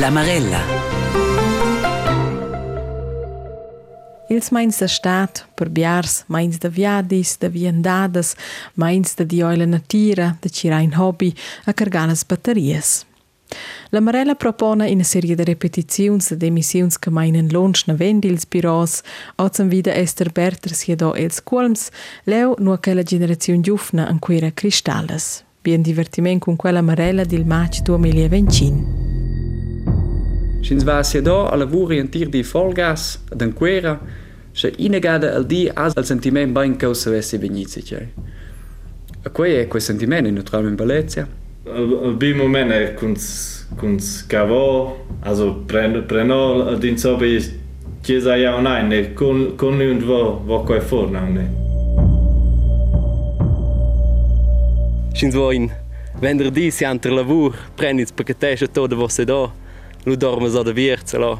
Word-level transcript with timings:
La 0.00 0.08
Marella. 0.08 0.60
Ils 4.28 4.48
mains 4.50 4.78
da 4.78 4.86
stat, 4.88 5.44
per 5.54 5.68
biars, 5.68 6.24
mains 6.26 6.56
da 6.58 6.70
viadis, 6.72 7.36
da 7.36 7.48
viandadas, 7.48 8.34
mains 8.74 9.12
da 9.14 9.24
dioila 9.24 9.66
natira, 9.66 10.38
da 10.40 10.48
cirain 10.48 10.94
hobby, 10.96 11.34
a 11.66 11.74
carganas 11.74 12.24
batterias. 12.24 13.04
La 13.90 14.00
Marella 14.00 14.34
propone 14.34 14.90
una 14.90 15.02
serie 15.02 15.34
di 15.34 15.44
repetizioni 15.44 16.22
ed 16.30 16.42
emissioni 16.42 16.92
che 16.98 17.10
meinen 17.10 17.48
lunch 17.50 17.82
na 17.86 17.92
vendils 17.92 18.46
biros, 18.46 19.02
ozem 19.36 19.68
vida 19.68 19.92
Esther 19.92 20.32
Berter 20.32 20.72
sia 20.72 20.96
do 20.96 21.12
els 21.14 21.42
colms, 21.42 21.90
leu 22.24 22.54
nu 22.58 22.78
quella 22.78 23.02
generazione 23.02 23.60
giufna 23.60 24.08
an 24.08 24.18
quera 24.18 24.50
cristalles. 24.50 25.44
Bien 25.60 25.82
divertiment 25.82 26.40
con 26.40 26.56
quella 26.56 26.80
Marella 26.80 27.24
del 27.24 27.44
maig 27.44 27.82
2025. 27.82 29.00
Schins 30.60 30.84
va 30.84 31.00
do 31.22 31.46
a 31.46 31.56
lavori 31.56 31.98
en 31.98 32.08
tir 32.08 32.28
di 32.28 32.42
folgas 32.42 33.18
ad 33.32 33.40
en 33.40 33.52
quera, 33.52 33.98
se 34.52 34.72
inegada 34.76 35.34
al 35.34 35.46
di 35.46 35.70
as 35.74 35.96
al 35.96 36.04
sentiment 36.04 36.52
bain 36.52 36.76
causa 36.76 37.10
vessi 37.10 37.38
vegnizzi 37.38 37.82
cei. 37.82 38.08
A 39.22 39.30
quei 39.30 39.54
è 39.54 39.68
quel 39.68 39.82
sentiment 39.82 40.26
naturalmente 40.28 40.84
Valencia. 40.84 41.26
Al 41.64 42.14
bi 42.16 42.32
moment 42.34 42.70
è 42.70 42.94
kuns 42.94 43.68
kuns 43.76 44.26
cavo, 44.26 45.06
also 45.20 45.62
prendo 45.66 46.02
prendo 46.02 46.74
din 46.78 46.98
so 46.98 47.16
bi 47.16 47.38
chiesa 48.02 48.36
ja 48.36 48.60
nein, 48.60 48.88
ne 48.88 49.14
con 49.14 49.54
con 49.56 49.80
und 49.80 50.02
wo 50.02 50.42
wo 50.44 50.62
quei 50.62 50.80
forna 50.80 51.20
ne. 51.20 51.48
Schins 55.14 55.34
vo 55.34 55.52
in 55.52 55.70
venerdì 56.18 56.70
si 56.70 56.84
anter 56.84 57.12
lavur, 57.12 57.56
prendits 57.74 58.12
pacchetesce 58.12 58.70
todo 58.70 58.96
vo 58.96 59.08
se 59.08 59.24
do. 59.24 59.68
Ludormas 60.06 60.56
a 60.56 60.62
da 60.62 60.72
virzela, 60.72 61.38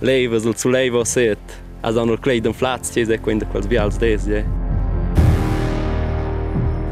levas 0.00 0.46
ul 0.46 0.54
suleva 0.54 1.04
set, 1.04 1.38
as 1.82 1.96
an 1.96 2.08
ul 2.08 2.16
cleidem 2.16 2.54
flats 2.54 2.90
tese 2.90 3.18
quinda 3.18 3.44
quels 3.44 3.66
vials 3.66 3.98
des, 3.98 4.24
je. 4.26 4.44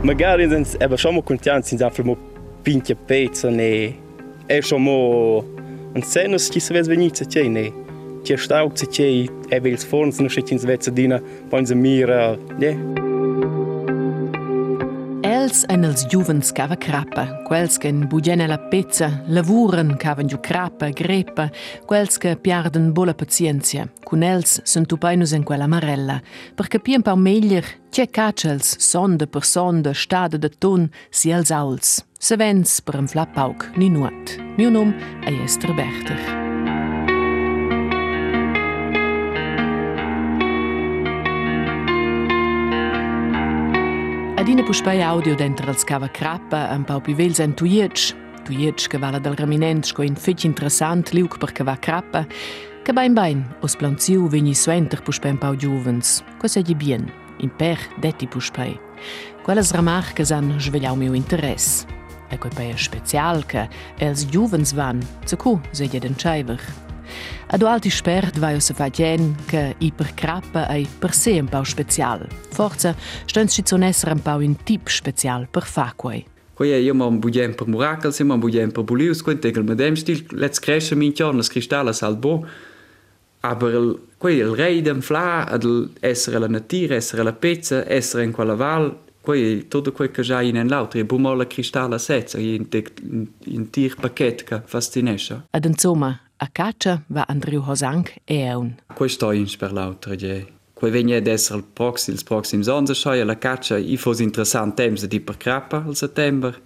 Magari 0.05 0.49
sens 0.49 0.77
eba 0.81 0.97
schon 0.97 1.23
contiant 1.23 1.65
sins 1.65 1.81
afel 1.83 2.05
mo 2.05 2.17
pinche 2.63 2.95
pezza 2.95 3.51
ne 3.51 3.95
e 4.47 4.63
schon 4.63 4.83
mo 4.83 5.45
un 5.95 6.03
senus 6.03 6.49
chi 6.49 6.61
se 6.61 6.75
vesvenitza 6.75 7.25
che 7.25 7.49
ne. 7.49 7.73
Che 8.23 8.37
staugt 8.37 8.77
se 8.77 9.29
e 9.49 9.61
vils 9.61 9.85
forns 9.85 10.19
no 10.19 10.29
schitins 10.29 10.65
vezzadina, 10.65 11.21
pon 11.49 11.65
se 11.65 11.75
mira, 11.75 12.37
je. 12.59 12.67
Yeah. 12.67 13.10
Quels 15.51 15.67
en 15.75 15.83
els 15.83 16.05
juvens 16.07 16.53
cava 16.55 16.77
crappa, 16.79 17.25
quels 17.49 17.75
che 17.83 17.89
en 17.91 18.05
bugene 18.07 18.45
la 18.47 18.55
pezza, 18.71 19.09
lavuren 19.35 19.97
cavan 19.99 20.29
giu 20.31 20.39
crappa, 20.39 20.93
greppa, 20.95 21.49
quels 21.91 22.21
che 22.23 22.37
piarden 22.39 22.93
bola 22.95 23.17
pazienzia. 23.19 23.89
Cun 24.07 24.23
els 24.23 24.61
sunt 24.63 24.87
tupainus 24.87 25.33
en 25.35 25.43
quella 25.43 25.67
marella, 25.67 26.21
per 26.55 26.69
capien 26.71 27.03
pau 27.03 27.19
meglier 27.19 27.67
che 27.91 28.07
cacels, 28.07 28.77
sonde 28.79 29.27
per 29.27 29.43
sonde, 29.43 29.91
stade 29.91 30.39
de 30.39 30.53
ton, 30.55 30.87
si 31.11 31.35
els 31.35 31.51
auls. 31.51 31.97
Se 32.15 32.39
vens 32.39 32.79
per 32.79 33.01
un 33.01 33.11
flappauk, 33.11 33.73
ni 33.75 33.91
nuat. 33.91 34.39
Mio 34.55 34.71
nom 34.71 34.95
è 35.25 35.35
Esther 35.43 35.75
Berter. 35.75 36.50
Dine 44.51 44.65
puspei 44.65 45.01
audio 45.01 45.37
dentre 45.37 45.69
als 45.69 45.85
cava 45.85 46.09
crappa 46.09 46.65
an 46.75 46.83
pau 46.83 46.99
pivel 46.99 47.31
en 47.39 47.53
tuietsch. 47.55 48.17
Tuietsch 48.43 48.91
gevala 48.91 49.21
del 49.23 49.37
raminent 49.39 49.87
sco 49.87 50.03
in 50.03 50.17
fetg 50.19 50.43
interessant 50.43 51.13
liuk 51.15 51.39
per 51.39 51.53
cava 51.55 51.77
crappa, 51.79 52.25
che 52.83 52.93
bain 52.93 53.15
bain 53.15 53.45
os 53.63 53.77
planziu 53.77 54.27
vegni 54.27 54.53
suenter 54.55 55.05
puspen 55.07 55.39
pau 55.39 55.55
giuvens. 55.55 56.25
Cosa 56.41 56.63
di 56.63 56.75
bien, 56.75 57.07
in 57.39 57.55
per 57.55 57.79
detti 58.03 58.27
puspei. 58.27 58.75
Quelles 59.45 59.71
ramarches 59.71 60.33
an 60.33 60.57
svegliau 60.59 60.97
miu 60.97 61.15
interess. 61.15 61.87
E 62.29 62.37
quei 62.37 62.51
pei 62.51 62.75
special 62.77 63.47
che 63.47 63.69
els 64.01 64.27
giuvens 64.27 64.75
van, 64.75 64.99
zu 65.27 65.37
cu 65.37 65.61
se 65.71 65.87
je 65.87 66.01
den 66.01 66.19
Scheiver. 66.19 66.59
Ad 67.47 67.63
alti 67.63 67.91
spert 67.91 68.39
vai 68.39 68.61
se 68.61 68.75
fa 68.75 68.89
gen 68.89 69.37
che 69.47 69.75
i 69.79 69.93
per 69.93 70.15
crappa 70.15 70.69
ei 70.69 70.87
per 70.99 71.13
se 71.13 71.39
un 71.41 71.49
pau 71.49 71.65
special. 71.65 72.27
Forza, 72.51 72.95
stens 73.27 73.53
ci 73.53 73.63
son 73.65 73.83
esser 73.83 74.13
un 74.13 74.23
pau 74.23 74.41
un 74.41 74.57
tip 74.63 74.89
special 74.89 75.49
per 75.51 75.65
fa 75.65 75.93
quei. 75.97 76.27
Quei 76.55 76.83
io 76.83 76.95
ma 76.95 77.07
un 77.07 77.19
budem 77.19 77.55
per 77.55 77.67
ma 77.67 78.35
un 78.35 78.39
budem 78.39 78.71
per 78.71 78.85
bulius, 78.85 79.23
quei 79.23 79.39
tegel 79.39 79.65
med 79.65 79.79
dem 79.79 79.95
stil, 79.95 80.27
let's 80.33 80.59
cresce 80.59 80.95
min 80.95 81.13
giorno, 81.13 81.43
cristallas 81.43 82.03
al 82.03 82.17
bo. 82.17 82.47
Aber 83.43 83.73
il, 83.73 83.99
quei 84.19 84.37
il 84.37 84.55
rei 84.55 84.83
dem 84.83 85.01
fla, 85.01 85.49
ad 85.49 85.63
il 85.63 85.91
essere 86.01 86.39
la 86.39 86.47
natura, 86.47 86.97
essere 86.97 87.23
la 87.23 87.33
pezza, 87.33 87.89
essere 87.91 88.25
in 88.25 88.33
quella 88.33 88.55
val, 88.55 88.95
quei 89.23 89.67
tutto 89.69 89.93
quel 89.93 90.11
che 90.11 90.21
già 90.21 90.43
in 90.43 90.57
en 90.57 90.69
l'altro, 90.69 90.99
e 90.99 91.07
bumo 91.07 91.33
la 91.33 91.47
cristalla 91.47 91.97
sezza, 91.97 92.39
in, 92.39 92.67
in, 92.71 93.27
in 93.45 93.71
tir 93.71 93.95
paquet 93.95 94.45
che 94.45 94.61
fascinesce. 94.63 95.45
Ad 95.51 95.65
insomma, 95.65 96.21
a 96.43 96.49
caccia 96.49 97.03
va 97.09 97.25
Andrew 97.29 97.63
Hosank 97.67 98.15
e 98.25 98.37
eun. 98.39 98.75
Quei 98.95 99.09
sto 99.09 99.31
in 99.33 99.47
per 99.59 99.73
l'altro, 99.73 100.15
je. 100.15 100.47
Quei 100.73 100.91
vegna 100.91 101.17
ad 101.17 101.27
essere 101.27 101.59
il 101.59 101.65
proxim, 101.65 102.15
il 102.15 102.25
proxim 102.25 102.63
sonza 102.63 102.95
schoi 102.95 103.23
la 103.25 103.37
caccia, 103.37 103.77
i 103.77 103.97
fos 103.97 104.21
interessant 104.21 104.75
temps 104.75 105.05
di 105.05 105.21
per 105.21 105.37
crappa 105.37 105.85
al 105.87 105.95
settember. 105.95 106.59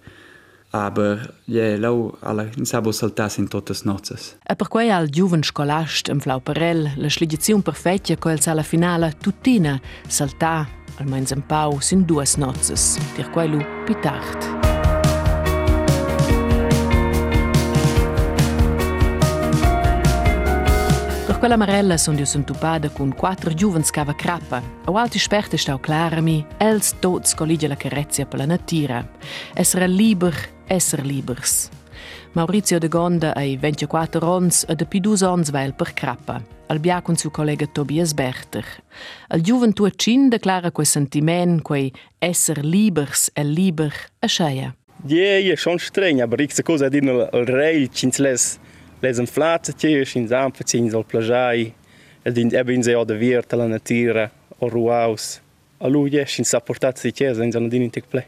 Aber 0.69 1.33
je 1.45 1.77
lau 1.77 2.17
alla 2.21 2.47
in 2.57 2.65
sabo 2.65 2.91
saltas 2.91 3.37
in 3.37 3.47
totes 3.47 3.83
nozzes. 3.83 4.37
E 4.43 4.55
per 4.55 4.67
quei 4.67 4.89
al 4.89 5.09
giuven 5.09 5.43
scolast 5.43 6.07
in 6.07 6.19
Flauperel, 6.19 6.93
la 6.95 7.09
sligizione 7.09 7.61
perfetta 7.61 8.15
co 8.17 8.33
alla 8.45 8.63
finale 8.63 9.15
tuttina 9.19 9.79
saltà 10.07 10.67
almens 10.97 11.31
un 11.31 11.45
pau 11.45 11.79
sin 11.79 12.05
duas 12.05 12.35
nozzes, 12.35 12.97
dir 13.15 13.29
quei 13.29 13.49
lu 13.49 13.63
pitart. 13.85 14.74
Per 21.35 21.43
quella 21.43 21.57
marella 21.57 21.97
son 21.97 22.17
io 22.17 22.23
suntupada 22.23 22.89
con 22.89 23.13
quattro 23.13 23.53
giuvens 23.53 23.89
cava 23.89 24.15
crappa. 24.15 24.63
A 24.85 24.91
alti 25.01 25.19
sperte 25.19 25.57
stau 25.57 25.81
clara 25.81 26.21
mi, 26.21 26.45
els 26.57 26.93
tots 27.01 27.35
collige 27.35 27.67
la 27.67 27.75
carezia 27.75 28.25
per 28.25 28.39
la 28.39 28.45
natura. 28.45 29.01
Essere 29.53 29.85
liber, 29.85 30.33
esser 30.67 31.03
libers. 31.03 31.69
Maurizio 32.31 32.79
de 32.79 32.87
Gonda 32.87 33.33
ai 33.35 33.57
24 33.57 34.23
ons 34.25 34.63
e 34.63 34.75
de 34.75 34.85
pidus 34.85 35.23
ons 35.23 35.51
vail 35.51 35.73
per 35.73 35.91
crappa. 35.93 36.39
Al 36.71 36.79
bia 36.79 37.01
con 37.01 37.17
suo 37.17 37.31
collega 37.31 37.67
Tobias 37.67 38.13
Berter. 38.13 38.65
Al 39.27 39.41
gioventù 39.41 39.89
cin 39.89 40.29
declara 40.29 40.71
quel 40.71 40.87
sentiment, 40.87 41.61
quei 41.61 41.91
esser 42.17 42.63
libers 42.63 43.29
e 43.35 43.43
liber 43.43 43.91
a 44.21 44.27
sceia. 44.27 44.73
Je, 45.03 45.43
je 45.43 45.57
schon 45.57 45.79
streng, 45.79 46.21
aber 46.21 46.39
ich 46.39 46.63
cosa 46.63 46.89
dir 46.89 47.03
al 47.33 47.45
rei 47.45 47.89
cins 47.91 48.19
lesen 49.05 49.27
Platzetje 49.27 50.03
in 50.15 50.27
der 50.27 50.51
soll 50.91 51.03
plagiai, 51.03 51.73
el 52.23 52.33
din 52.33 52.49
ebin 52.55 52.83
se 52.83 52.91
der 52.91 53.19
wird 53.19 53.53
la 53.53 53.67
natira 53.67 54.25
e 54.25 54.29
o 54.59 54.69
ruaus. 54.69 55.41
A 55.79 55.87
lui 55.87 56.09
je 56.09 56.25
sin 56.25 56.45
sa 56.45 56.59
portat 56.59 56.97
si 56.97 57.11
chiesa 57.11 57.41
e 57.41 57.45
in 57.45 57.51
zona 57.51 57.67
din 57.67 57.83
in 57.83 57.89
tec 57.89 58.05
ple. 58.09 58.25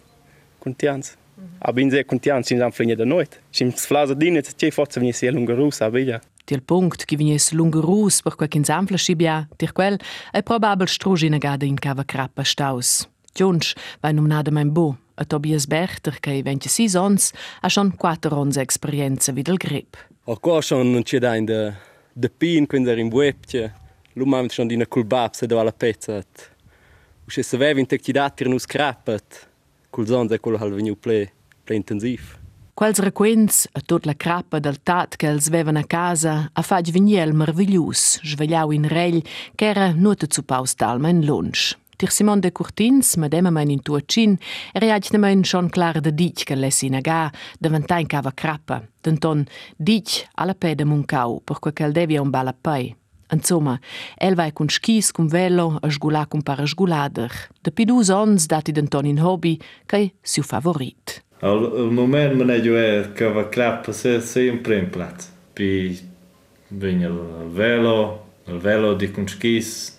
Contianz. 0.60 1.16
Mhm. 1.36 1.46
A 1.60 1.72
bin 1.72 1.90
se 1.92 2.04
contianz 2.04 2.48
sin 2.48 2.60
samflegne 2.60 2.96
da 2.96 3.06
noit. 3.06 3.40
Sin 3.52 3.72
flasa 3.72 4.14
din 4.14 4.38
et 4.38 4.56
che 4.56 4.72
forza 4.72 5.00
vnie 5.00 5.14
sia 5.14 5.30
e 5.30 5.34
lungerus 5.34 5.82
a 5.82 5.90
bella. 5.90 6.22
Til 6.46 6.62
punct 6.62 7.06
che 7.06 7.16
vignes 7.16 7.52
lungerus 7.52 8.22
per 8.22 8.36
quel 8.36 8.50
che 8.50 8.58
in 8.58 8.64
samfla 8.64 8.98
scibia, 8.98 9.48
dir 9.58 9.72
quel 9.74 10.00
è 10.32 10.44
probabil 10.44 10.88
strugina 10.88 11.38
gada 11.38 11.66
in 11.66 11.76
der 11.76 11.82
cava 11.82 12.04
crappa 12.04 12.44
staus. 12.44 13.08
Giunsch, 13.34 13.76
vai 14.02 14.14
nomnada 14.14 14.52
mein 14.52 14.72
bo, 14.74 14.98
a 15.16 15.26
Tobias 15.26 15.68
Berchter, 15.68 16.20
che 16.20 16.32
i 16.32 16.42
26 16.42 16.96
ans 16.96 17.32
ha 17.62 17.70
schon 17.70 17.96
4 17.96 18.34
ans 18.34 18.58
esperienza 18.58 19.32
der 19.32 19.58
grip. 19.58 19.98
O 20.30 20.36
qua 20.42 20.60
schon 20.60 20.92
non 20.92 21.04
c'è 21.04 21.20
da 21.20 21.36
in 21.36 21.46
de 21.46 21.74
de 22.12 22.30
pin 22.30 22.68
quando 22.68 22.90
era 22.90 23.00
in 23.00 23.10
webce. 23.10 23.74
Lu 24.16 24.26
mam 24.26 24.50
schon 24.50 24.68
dina 24.68 24.86
culbab 24.86 25.32
se 25.34 25.48
do 25.48 25.58
alla 25.58 25.72
pezza. 25.72 26.18
U 26.18 27.30
se 27.30 27.44
saveva 27.44 27.80
in 27.80 27.86
tecti 27.86 28.12
datir 28.12 28.50
nus 28.50 28.66
crappat. 28.66 29.48
Cul 29.90 30.06
zons 30.06 30.32
è 30.32 30.40
quello 30.42 30.58
hal 30.58 30.74
veniu 30.74 30.98
ple, 31.00 31.32
ple 31.64 31.76
intensiv. 31.76 32.36
Quels 32.74 33.00
requents 33.00 33.70
a 33.72 33.80
tot 33.80 34.06
la 34.06 34.16
crappa 34.16 34.60
del 34.60 34.84
tat 34.84 35.16
che 35.16 35.30
els 35.30 35.48
vevan 35.48 35.78
a 35.78 35.86
casa 35.88 36.50
a 36.52 36.62
fag 36.62 36.92
viniel 36.92 37.32
merviglius, 37.32 38.20
svegliau 38.20 38.72
in 38.72 38.86
regl, 38.86 39.24
che 39.56 39.66
era 39.70 39.94
nuota 39.94 40.28
zu 40.28 40.44
paus 40.44 40.76
dalma 40.76 41.08
in 41.08 41.24
lunch. 41.24 41.78
Dir 41.98 42.12
Simon 42.12 42.42
de 42.42 42.52
Curtins, 42.52 43.16
mat 43.18 43.32
demmer 43.34 43.50
mein 43.50 43.72
in 43.74 43.80
Turcin, 43.82 44.36
reaitne 44.78 45.18
mein 45.18 45.42
schon 45.44 45.72
klare 45.74 45.98
de 46.06 46.12
Dich 46.14 46.44
gelessina 46.46 47.00
ga, 47.02 47.32
de 47.58 47.72
ventain 47.74 48.06
cava 48.06 48.30
crappa, 48.38 48.84
den 49.02 49.18
ton 49.18 49.48
Dich 49.80 50.28
alla 50.36 50.54
pe 50.54 50.76
de 50.76 50.86
muncau, 50.86 51.40
per 51.42 51.58
quel 51.60 51.74
quel 51.74 51.96
devi 51.96 52.20
un 52.22 52.30
bala 52.30 52.54
pai. 52.54 52.94
Insomma, 53.34 53.80
el 54.22 54.38
vai 54.38 54.52
cun 54.52 54.70
skis, 54.70 55.10
cun 55.12 55.26
velo, 55.28 55.80
a 55.82 55.90
sgulà 55.90 56.28
cun 56.30 56.46
para 56.46 56.68
sgulader. 56.68 57.34
De 57.66 57.74
pidus 57.74 58.14
ons 58.14 58.46
dati 58.46 58.72
den 58.72 58.94
ton 58.94 59.10
in 59.10 59.18
hobby, 59.18 59.58
cai 59.90 60.12
siu 60.22 60.46
favorit. 60.46 61.24
Al, 61.42 61.66
al 61.66 61.90
moment 61.90 62.38
me 62.38 62.46
ne 62.46 62.62
giue 62.62 62.88
cava 63.18 63.50
crappa 63.50 63.92
se, 63.92 64.20
se 64.22 64.46
in 64.46 64.62
prim 64.62 64.92
plat. 64.94 65.26
Pi 65.58 65.98
vegna 66.68 67.10
il 67.10 67.50
velo, 67.58 68.00
il 68.46 68.62
velo 68.62 68.94
di 68.94 69.10
cun 69.10 69.26
skis, 69.26 69.97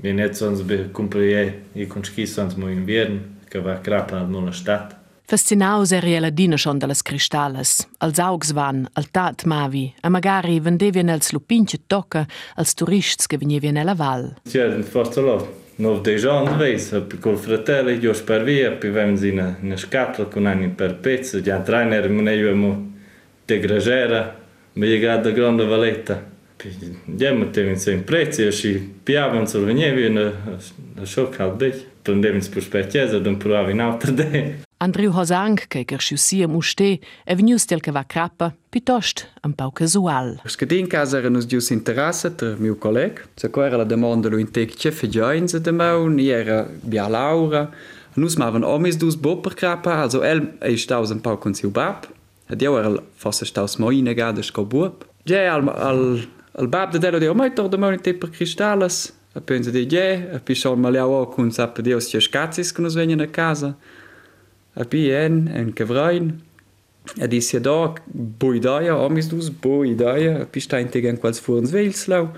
viene 0.00 0.22
jetzt 0.22 0.38
sonst 0.38 0.64
be 0.64 0.90
comprare 0.90 1.62
i 1.74 1.86
conschis 1.86 2.32
sonst 2.32 2.56
mo 2.56 2.68
inverno, 2.68 3.20
che 3.48 3.60
va 3.60 3.80
crapa 3.80 4.22
nella 4.22 4.52
stadt. 4.52 4.98
Fascinaus 5.30 5.92
eri 5.92 6.18
la 6.18 6.30
dina 6.30 6.56
schon 6.56 6.78
dallas 6.78 7.02
cristallas, 7.02 7.86
als 7.98 8.18
augs 8.18 8.50
van, 8.50 8.88
al 8.94 9.10
tat 9.12 9.44
mavi, 9.44 9.94
a 10.00 10.08
magari 10.08 10.58
vendevien 10.58 11.08
els 11.08 11.30
lupinche 11.30 11.78
tocca 11.86 12.26
als 12.56 12.74
turists 12.74 13.28
che 13.28 13.38
venivien 13.38 13.74
nella 13.74 13.94
val. 13.94 14.40
C'è 14.42 14.82
forse 14.82 15.20
lo, 15.20 15.36
no 15.76 16.00
de 16.00 16.16
Jean 16.16 16.56
veis, 16.56 16.90
col 17.20 17.38
fratello 17.38 17.90
io 17.90 18.12
per 18.24 18.42
via, 18.42 18.72
poi 18.72 18.90
vem 18.90 19.14
in 19.22 19.56
una, 19.60 19.76
scatola 19.76 20.26
con 20.26 20.46
anni 20.46 20.68
per 20.68 20.96
pezzo, 20.96 21.40
già 21.40 21.60
trainer 21.60 22.08
menevamo 22.08 22.92
de 23.44 23.58
gragera, 23.60 24.36
mi 24.72 24.88
llegata 24.88 25.28
da 25.28 25.30
grande 25.30 25.64
valetta. 25.64 26.38
ņemam 26.64 27.52
viņus 27.54 27.86
viņu 27.90 28.06
preci, 28.08 28.48
šī 28.54 28.72
pieaugums 29.08 29.54
ar 29.56 29.68
viņiem 29.68 30.02
ir 30.04 31.06
šokā 31.06 31.52
beigas. 31.56 31.86
Tad 32.00 32.22
devis 32.24 32.48
puš 32.48 32.70
pēc 32.72 32.94
ķēzes, 32.94 33.26
un 33.28 33.34
prāvi 33.36 33.74
nav 33.76 33.98
tad. 34.00 34.22
Andriju 34.80 35.12
Hozang, 35.12 35.60
kaj 35.68 35.82
ker 35.90 36.00
še 36.00 36.16
vsi 36.16 36.38
jim 36.40 36.54
ušte, 36.56 36.86
je 37.04 37.34
v 37.36 37.44
njus 37.44 37.66
telkava 37.68 38.00
krapa, 38.08 38.54
pitošt, 38.72 39.26
ampak 39.44 39.82
kazual. 39.82 40.38
Skadin 40.48 40.88
kazar 40.88 41.26
je 41.28 41.32
nuzdil 41.34 41.60
s 41.60 41.74
interesa, 41.74 42.30
ter 42.32 42.56
mil 42.56 42.78
koleg, 42.80 43.20
tako 43.36 43.66
je 43.66 43.76
la 43.82 43.84
demanda 43.84 44.32
lu 44.32 44.40
intek 44.40 44.72
čefe 44.80 45.10
join 45.12 45.50
za 45.52 45.60
demau, 45.60 46.08
ni 46.08 46.30
era 46.32 46.62
bia 46.80 47.04
laura, 47.12 47.66
nus 48.16 48.38
maven 48.40 48.64
omis 48.64 48.96
dus 48.96 49.20
boper 49.20 49.52
krapa, 49.52 50.00
also 50.06 50.24
el 50.24 50.46
je 50.64 50.80
štal 50.80 51.04
za 51.04 51.20
pa 51.20 51.36
koncil 51.36 51.68
bab, 51.68 52.08
a 52.48 52.56
del 52.56 52.80
era 52.80 52.96
fosse 53.20 53.44
štal 53.44 53.68
smo 53.68 53.92
inega, 53.92 54.32
da 54.32 54.40
ško 54.40 54.64
bub. 54.64 55.04
Je 55.28 55.44
al, 55.44 55.68
al 55.76 56.24
Al 56.58 56.66
bab 56.66 56.92
de 56.92 56.98
dello 56.98 57.18
deo 57.18 57.34
maitor 57.34 57.68
de 57.68 57.78
monite 57.78 58.14
per 58.14 58.30
cristalas, 58.30 59.12
a 59.34 59.40
pensa 59.40 59.70
de 59.70 59.86
gie, 59.86 60.28
a 60.34 60.38
pi 60.38 60.54
sol 60.54 60.76
maleau 60.76 61.26
cun 61.30 61.52
sa 61.52 61.68
pe 61.70 61.82
deos 61.82 62.08
ciascatis 62.10 62.72
che 62.72 62.82
nos 62.82 62.94
venien 62.94 63.20
a 63.20 63.26
casa, 63.26 63.76
a 64.74 64.84
pi 64.84 65.10
en, 65.10 65.46
en 65.48 65.72
cavrain, 65.72 66.32
a 67.20 67.26
dis 67.26 67.52
ja 67.52 67.60
da 67.60 67.94
boidaia, 68.12 68.96
omis 68.96 69.28
dus 69.30 69.50
boidaia, 69.50 70.42
a 70.42 70.46
pi 70.46 70.60
sta 70.60 70.80
integen 70.82 71.20
quals 71.22 71.40
fuorns 71.40 71.70
veilslau, 71.70 72.32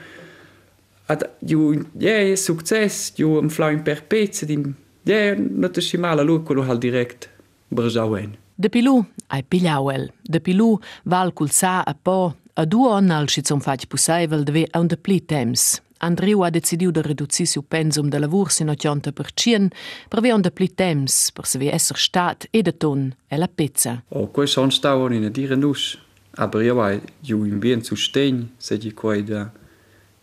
ad 1.09 1.25
ju 1.41 1.73
je 1.99 2.37
success, 2.37 3.15
ju 3.17 3.39
am 3.39 3.49
flaim 3.49 3.83
per 3.83 4.05
pezze, 4.09 4.47
dim, 4.47 4.75
je, 5.09 5.35
not 5.39 5.79
a 5.79 5.81
scimala 5.81 6.23
lucolo 6.23 6.63
hal 6.69 6.79
direct, 6.79 7.31
brjauen. 7.73 8.37
De 8.55 8.69
Pilou, 8.69 9.01
ai 9.33 9.43
Pilauel, 9.43 10.11
de 10.29 10.39
Pilou, 10.39 10.77
val 11.09 11.33
culsa 11.33 11.81
a 11.81 11.95
po, 11.97 12.35
a 12.55 12.65
du 12.65 12.85
on 12.87 13.11
al 13.11 13.29
si 13.29 13.43
zum 13.43 13.61
faig 13.61 13.87
pussaivel 13.89 14.45
deve 14.45 14.67
a 14.73 14.81
un 14.81 14.89
de 14.89 14.97
pli 14.97 15.21
temps, 15.21 15.81
Andriu 16.03 16.43
ha 16.43 16.51
decidiu 16.51 16.91
de 16.91 17.03
reduzir 17.03 17.47
siu 17.47 17.63
pensum 17.63 18.09
de 18.11 18.19
lavur 18.19 18.51
sin 18.51 18.69
80% 18.69 19.69
per 20.11 20.19
avere 20.19 20.35
un 20.35 20.43
de 20.43 20.51
pli 20.51 20.67
temps 20.69 21.31
per 21.31 21.47
se 21.47 21.59
esser 21.71 21.97
stat 21.97 22.49
e 22.51 22.63
de 22.63 22.73
ton 22.73 23.13
e 23.29 23.39
la 23.39 23.47
pezza. 23.47 24.03
O 24.09 24.27
quei 24.27 24.49
son 24.49 24.71
stavon 24.71 25.15
in 25.15 25.25
a 25.25 25.31
dire 25.31 25.57
nus, 25.57 25.99
aber 26.37 26.63
io 26.63 26.81
hai 26.83 27.01
ju 27.23 27.45
in 27.45 27.61
bien 27.61 27.85
sustegn, 27.85 28.49
se 28.59 28.77
di 28.79 28.93
quei 28.93 29.23
da 29.23 29.51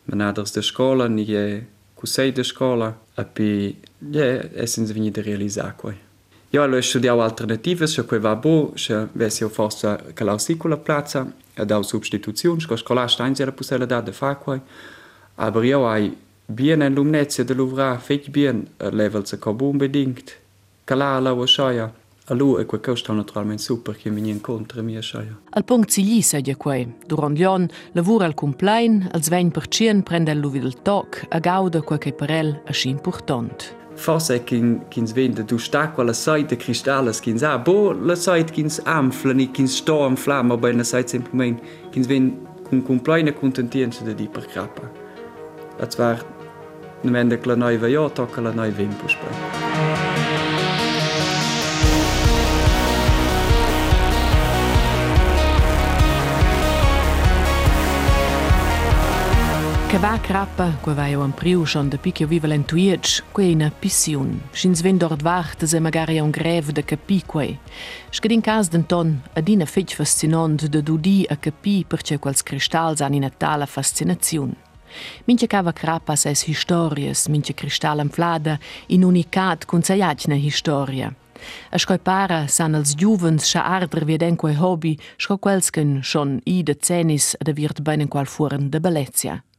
manaders 0.06 0.52
de 0.52 0.62
scola, 0.62 1.08
ni 1.08 1.24
je 1.24 1.64
cusei 1.96 2.31
de 2.31 2.44
scola, 2.44 2.94
a 3.16 3.24
pi, 3.24 3.76
je, 4.12 4.50
essens 4.56 4.92
vini 4.92 5.12
de 5.12 5.22
realisar 5.22 5.76
quei. 5.76 5.96
Io 6.52 6.64
ho 6.64 6.81
studiato 6.81 7.22
alternative, 7.22 7.88
se 7.88 8.04
quei 8.06 8.20
va 8.20 8.36
bo, 8.36 8.74
se 8.76 9.08
vessi 9.14 9.44
o 9.44 9.50
forse 9.50 10.12
che 10.14 10.24
la 10.24 10.38
sicula 10.38 10.78
a 11.59 11.63
dau 11.63 11.83
substituțiuni, 11.83 12.61
că 12.67 12.75
școala 12.75 13.06
ștainți 13.06 13.41
era 13.41 13.51
pusă 13.51 13.77
la 13.77 13.85
da 13.85 14.01
de 14.01 14.11
facuai, 14.11 14.61
aber 15.35 15.63
eu 15.63 15.88
ai 15.88 16.17
bine 16.53 16.85
în 16.85 16.94
lumnețe 16.94 17.44
de 17.44 17.53
luvra, 17.53 17.95
feci 17.95 18.29
bine, 18.29 18.63
ă, 18.79 18.89
level 18.89 19.23
să 19.23 19.38
cobun 19.38 19.77
bedinct, 19.77 20.39
că 20.83 20.94
la 20.94 21.19
la 21.19 21.31
oșaia, 21.31 21.94
a 22.25 22.33
ă, 22.33 22.35
lui 22.35 22.61
e 22.61 22.63
quel 22.63 22.81
costo 22.81 23.13
naturalmente 23.13 23.61
super 23.61 23.97
că 24.03 24.09
mi 24.09 24.29
incontra 24.29 24.81
mia 24.81 25.01
sciaia. 25.01 25.39
Al 25.50 25.61
punct 25.61 25.89
si 25.89 26.03
gli 26.03 26.21
sedie 26.21 26.53
quei. 26.53 26.95
Durant 27.07 27.38
l'on 27.39 27.69
lavora 27.91 28.25
al 28.25 28.33
complein, 28.33 29.09
al 29.11 29.21
svein 29.21 29.50
per 29.50 29.67
cien 29.67 30.01
prende 30.01 30.33
l'uvi 30.33 30.59
del 30.59 30.71
toc, 30.71 31.25
a 31.29 31.39
gauda 31.39 31.81
cu 31.81 31.95
che 31.95 32.11
per 32.11 32.29
el 32.29 32.61
è 32.65 32.88
importante. 32.88 33.79
Fase 34.00 34.40
gins 34.90 35.16
wende 35.16 35.44
du 35.44 35.57
stark 35.57 36.00
alle 36.00 36.13
Seite 36.13 36.56
Kristalles 36.56 37.22
gins 37.22 37.44
a 37.44 37.57
bo 37.57 37.92
le 37.92 38.16
seit 38.16 38.54
gins 38.54 38.80
amflennig 38.86 39.54
gins 39.54 39.78
sto 39.78 40.06
am 40.06 40.16
Flamme 40.16 40.57
bei 40.57 40.69
einer 40.69 40.86
Seite 40.86 41.10
simplement 41.10 41.60
gins 41.92 42.07
wen 42.07 42.38
kun 42.69 42.84
kompleine 42.84 43.34
kontentieren 43.34 43.92
ze 43.92 44.04
de 44.04 44.16
dieper 44.16 44.46
krappe. 44.54 44.81
Dat 45.78 45.98
war 45.98 46.18
Ende 47.04 47.38
kle 47.38 47.56
neiwe 47.56 47.88
ja 47.88 48.10
takelle 48.10 48.54
nei 48.56 48.72
Wimpuspre. 48.78 49.88
Kewerkrapper 59.89 60.75
go 60.83 60.94
wari 60.94 61.15
jo 61.15 61.24
an 61.25 61.31
Priusch 61.33 61.75
an 61.75 61.88
de 61.89 61.97
Pikio 61.97 62.27
Vivalentuietsch 62.30 63.24
koene 63.33 63.71
Pisiun. 63.81 64.36
Schins 64.53 64.83
wenn 64.83 65.00
dort 65.00 65.24
warte 65.24 65.65
se 65.68 65.80
ma 65.80 65.89
gari 65.89 66.19
an 66.21 66.31
gräve 66.31 66.71
de 66.71 66.83
Kapiquei. 66.83 67.57
Schkedin 68.12 68.41
kas 68.41 68.69
den 68.69 68.86
Ton 68.86 69.24
a 69.36 69.41
dine 69.41 69.65
fich 69.65 69.95
faszinant 69.95 70.69
de 70.69 70.83
dudi 70.83 71.25
a 71.27 71.36
Kapi 71.36 71.86
perche 71.89 72.19
quals 72.19 72.45
Kristalls 72.45 73.01
an 73.01 73.15
in 73.15 73.31
taler 73.39 73.65
Faszinaziun. 73.65 74.56
Minche 75.25 75.47
cava 75.47 75.74
crapa 75.74 76.15
ses 76.15 76.44
histories, 76.44 77.27
minche 77.27 77.56
cristal 77.56 78.00
am 78.00 78.09
flada, 78.09 78.59
in 78.89 79.03
unicat 79.03 79.65
conseiatne 79.65 80.38
historia. 80.38 81.12
E 81.71 81.77
schkoi 81.80 81.97
para 81.97 82.47
san 82.47 82.75
als 82.75 82.94
Juvens 82.94 83.50
scha 83.50 83.62
arder 83.62 84.06
wie 84.06 84.18
denquei 84.18 84.53
hobby, 84.53 84.97
scho 85.18 85.38
quelsken 85.38 86.03
schon 86.03 86.42
i 86.45 86.63
de 86.63 86.75
Zenis, 86.77 87.35
de 87.44 87.53
wird 87.56 87.83
beinen 87.83 88.07
qual 88.07 88.25
fuhren 88.25 88.69
de 88.69 88.80
Belezia. 88.80 89.44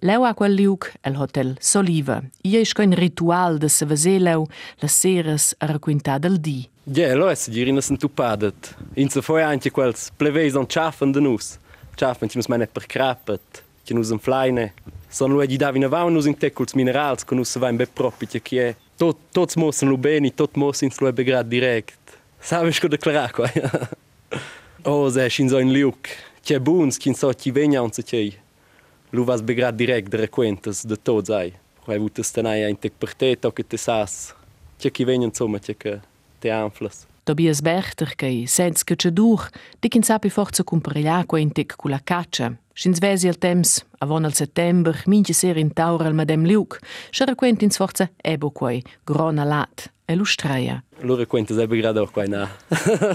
Leu 0.00 0.22
a 0.22 0.30
quel 0.32 0.54
liug 0.54 0.84
el 1.02 1.16
hotel 1.18 1.56
Soliva. 1.58 2.20
Ie 2.46 2.60
is 2.62 2.72
ein 2.78 2.94
ritual 2.94 3.58
de 3.58 3.68
se 3.68 3.84
veseleu 3.84 4.46
las 4.80 4.94
seres 4.94 5.56
a 5.58 5.66
raquintà 5.66 6.18
del 6.18 6.38
di. 6.38 6.68
Ja, 6.84 7.14
lo 7.16 7.28
es 7.28 7.48
girina 7.50 7.80
sind 7.80 7.98
tupadet. 7.98 8.76
In 8.94 9.10
so 9.10 9.22
foi 9.22 9.42
anche 9.42 9.70
quels 9.70 10.12
pleveis 10.16 10.54
on 10.54 10.66
chaffen 10.66 11.10
de 11.12 11.20
nus. 11.20 11.58
Chaffen 11.96 12.28
ci 12.28 12.38
mus 12.38 12.46
meine 12.46 12.68
per 12.68 12.86
crapet, 12.86 13.64
ci 13.82 13.92
nus 13.94 14.12
en 14.12 14.20
flaine. 14.20 14.72
Son 15.10 15.32
lo 15.32 15.44
di 15.44 15.56
davina 15.56 15.88
va 15.88 16.08
nus 16.08 16.26
in 16.26 16.36
teculs 16.36 16.74
minerals 16.74 17.24
con 17.24 17.38
us 17.38 17.58
va 17.58 17.68
in 17.68 17.76
be 17.76 17.86
propi 17.86 18.26
che 18.26 18.68
è 18.68 18.76
tot, 18.96 19.16
tots 19.32 19.56
mossen 19.56 19.88
lo 19.88 19.96
bene, 19.96 20.32
tot 20.32 20.54
mossen 20.54 20.90
lo 21.00 21.12
begrad 21.12 21.48
direkt. 21.48 21.98
Sabes 22.38 22.78
co 22.78 22.86
declarar 22.86 23.32
qua? 23.32 23.50
oh, 24.84 25.10
se 25.10 25.28
shin 25.28 25.48
so 25.48 25.58
in 25.58 25.72
liuk. 25.72 26.08
Che 26.40 26.60
buns, 26.60 26.98
so 27.14 27.30
chi 27.30 27.50
vegna 27.50 27.82
un 27.82 27.90
se 27.90 28.04
Lu 29.10 29.24
vas 29.24 29.44
begrad 29.44 29.74
direkt 29.74 30.10
de 30.10 30.16
requentas 30.16 30.82
de 30.82 30.96
tot 30.96 31.26
sai. 31.26 31.52
Quai 31.84 31.98
vutas 31.98 32.30
tenai 32.30 32.68
in 32.68 32.78
tec 32.78 32.92
per 32.98 33.14
te, 33.14 33.36
to 33.40 33.50
che 33.52 33.64
te 33.66 33.76
sas. 33.76 34.34
Che 34.76 34.90
chi 34.90 35.04
vegna 35.04 35.24
insomma, 35.24 35.58
che 35.58 35.76
che 35.76 36.00
te 36.38 36.50
anflas. 36.50 37.06
Tobias 37.24 37.60
Berchter, 37.60 38.14
che 38.14 38.44
sens 38.46 38.84
che 38.84 38.96
c'è 38.96 39.10
dur, 39.10 39.48
di 39.78 39.88
kin 39.88 40.02
sapi 40.02 40.28
forza 40.30 40.62
cumpare 40.62 41.24
qua 41.26 41.38
in 41.38 41.52
tec 41.52 41.76
con 41.76 41.90
la 41.90 42.00
caccia. 42.02 42.54
Schins 42.72 43.00
vesi 43.00 43.26
al 43.26 43.38
temps, 43.38 43.84
avon 43.98 44.24
al 44.24 44.34
settember, 44.34 45.02
minche 45.06 45.32
ser 45.32 45.56
in 45.56 45.72
taur 45.72 46.02
al 46.02 46.14
madem 46.14 46.44
liuk, 46.44 46.78
sche 47.10 47.24
requent 47.24 47.62
ins 47.62 47.76
forza 47.76 48.08
ebo 48.22 48.50
quai, 48.50 48.80
grona 49.04 49.42
lat, 49.42 49.90
e 50.10 50.14
lo 50.14 50.24
streia. 50.24 50.82
Loro 51.00 51.26
quente 51.26 51.52
sei 51.52 51.66
begrado 51.66 52.08
qua 52.10 52.24
na. 52.26 52.48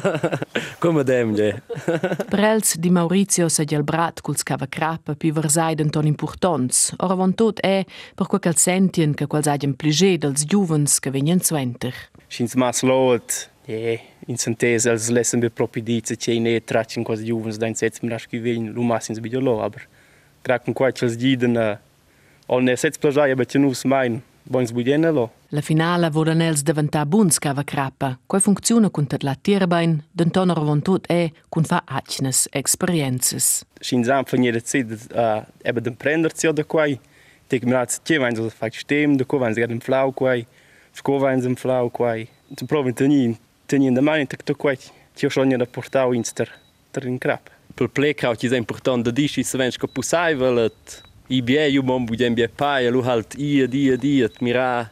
Come 0.77 1.03
demge. 1.03 1.63
Prels 2.29 2.77
di 2.77 2.91
Maurizio 2.91 3.49
se 3.49 3.65
gel 3.65 3.81
brat 3.83 4.21
cul 4.21 4.37
scava 4.37 4.67
crappa 4.67 5.15
pi 5.15 5.31
versai 5.31 5.73
den 5.73 5.89
ton 5.89 6.05
importants. 6.05 6.93
Ora 6.97 7.15
von 7.15 7.33
tot 7.33 7.59
è 7.61 7.83
per 8.13 8.27
quel 8.27 8.41
cal 8.41 8.57
sentien 8.57 9.15
che 9.15 9.25
qual 9.25 9.41
sagen 9.43 9.73
pligé 9.75 10.19
dels 10.19 10.45
juvens 10.45 10.99
che 10.99 11.09
venien 11.09 11.41
zwenter. 11.41 11.95
Schins 12.27 12.53
mas 12.53 12.83
lot. 12.83 13.49
E 13.65 13.99
in 14.27 14.37
sentese 14.37 14.91
als 14.91 15.09
lesen 15.09 15.39
be 15.39 15.49
propi 15.49 15.81
dice 15.81 16.15
che 16.15 16.37
ne 16.37 16.63
tracin 16.63 17.03
quas 17.03 17.21
juvens 17.21 17.57
da 17.57 17.65
in 17.65 17.75
setz 17.75 18.01
mir 18.01 18.13
aschi 18.13 18.37
vegn 18.37 18.69
lu 18.71 18.83
mas 18.83 19.09
ins 19.09 19.19
video 19.19 19.41
lo 19.41 19.63
aber. 19.63 19.81
Tracin 20.43 20.73
qua 20.73 20.91
chels 20.91 21.17
diden 21.17 21.57
a 21.57 21.71
eh, 21.71 21.77
on 22.45 22.63
ne 22.65 22.77
setz 22.77 22.99
plagia 22.99 23.31
aber 23.31 23.47
tenus 23.47 23.83
mein. 23.83 24.21
buons 24.43 24.71
bugienelo. 24.71 25.29
La 25.53 25.61
finala 25.61 26.09
vodan 26.09 26.41
els 26.41 26.63
diventà 26.65 27.03
buns 27.05 27.39
cava 27.39 27.63
crappa, 27.63 28.13
quai 28.27 28.41
funziona 28.41 28.89
con 28.89 29.07
tot 29.07 29.23
la 29.23 29.35
tirbein, 29.35 29.99
d'entonar 30.11 30.59
vontut 30.65 31.05
e 31.11 31.31
con 31.49 31.63
fa 31.63 31.83
acnes 31.85 32.47
experienzas. 32.51 33.63
Schinzam 33.79 34.25
fagnere 34.25 34.61
zid 34.65 34.91
uh, 34.91 35.19
eh, 35.19 35.43
ebbe 35.69 35.81
d'emprenderzi 35.81 36.51
da 36.53 36.63
quai, 36.63 36.99
tek 37.47 37.65
miraz 37.65 37.99
tje 38.01 38.19
vain 38.19 38.35
so 38.35 38.49
fakt 38.49 38.81
stem, 38.81 39.17
da 39.17 39.25
ko 39.25 39.39
vain 39.39 39.53
zgad 39.53 39.71
im 39.71 39.81
flau 39.83 40.11
quai, 40.11 40.45
sko 40.97 41.19
vain 41.21 41.41
zim 41.41 41.55
flau 41.55 41.89
quai. 41.89 42.27
Tu 42.55 42.65
provin 42.65 42.93
tenin, 42.93 43.37
tenin 43.67 43.93
da 43.93 44.01
mani 44.01 44.27
tak 44.27 44.43
to 44.43 44.55
quai, 44.55 44.77
tjo 45.15 45.29
šonje 45.29 45.57
da 45.61 45.69
portau 45.69 46.13
inster, 46.17 46.49
ter 46.91 47.07
in 47.07 47.19
krap. 47.21 47.49
Per 47.73 47.89
plekaut 47.89 48.43
je 48.43 48.51
za 48.51 48.57
important 48.57 49.05
da 49.05 49.11
diši 49.11 49.43
svenčko 49.45 49.87
pusajvelet, 49.89 51.01
i 51.29 51.41
bie 51.41 51.69
ju 51.71 51.81
mom 51.83 52.05
budem 52.05 52.35
bie 52.35 52.47
pa 52.47 52.79
e 52.81 52.89
lu 52.91 53.03
halt 53.03 53.35
i 53.35 53.67
di 53.67 53.89
e 53.91 53.97
di 53.97 54.21
et 54.23 54.41
mira 54.41 54.89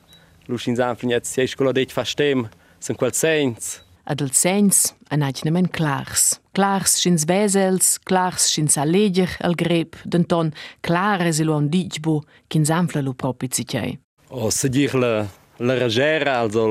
lu 0.47 0.57
shin 0.57 0.75
zan 0.75 0.95
fin 0.95 1.09
jetzt 1.09 1.33
sei 1.33 1.47
skola 1.47 1.73
det 1.73 1.91
verstem 1.91 2.47
sind 2.79 2.97
quel 2.97 3.13
sens 3.13 3.81
ad 4.05 4.21
el 4.21 4.31
sens 4.33 4.93
an 5.09 5.21
ajnemen 5.23 5.69
klars. 5.69 6.39
Klars 6.53 6.97
shins 6.99 7.25
wesels 7.29 7.97
klars 8.03 8.49
shins 8.51 8.77
aledier 8.77 9.31
el 9.45 9.55
greb 9.55 9.95
den 10.05 10.25
ton 10.25 10.53
klare 10.81 11.31
se 11.33 11.43
lu 11.43 11.53
an 11.55 11.69
dichbo 11.69 12.21
kin 12.49 12.65
zanfla 12.65 13.01
lu 13.01 13.13
propizitei 13.13 13.99
o 14.29 14.49
se 14.49 14.69
dir 14.69 14.93
la 14.95 15.13
la 15.59 15.75
regera 15.75 16.39
also 16.39 16.65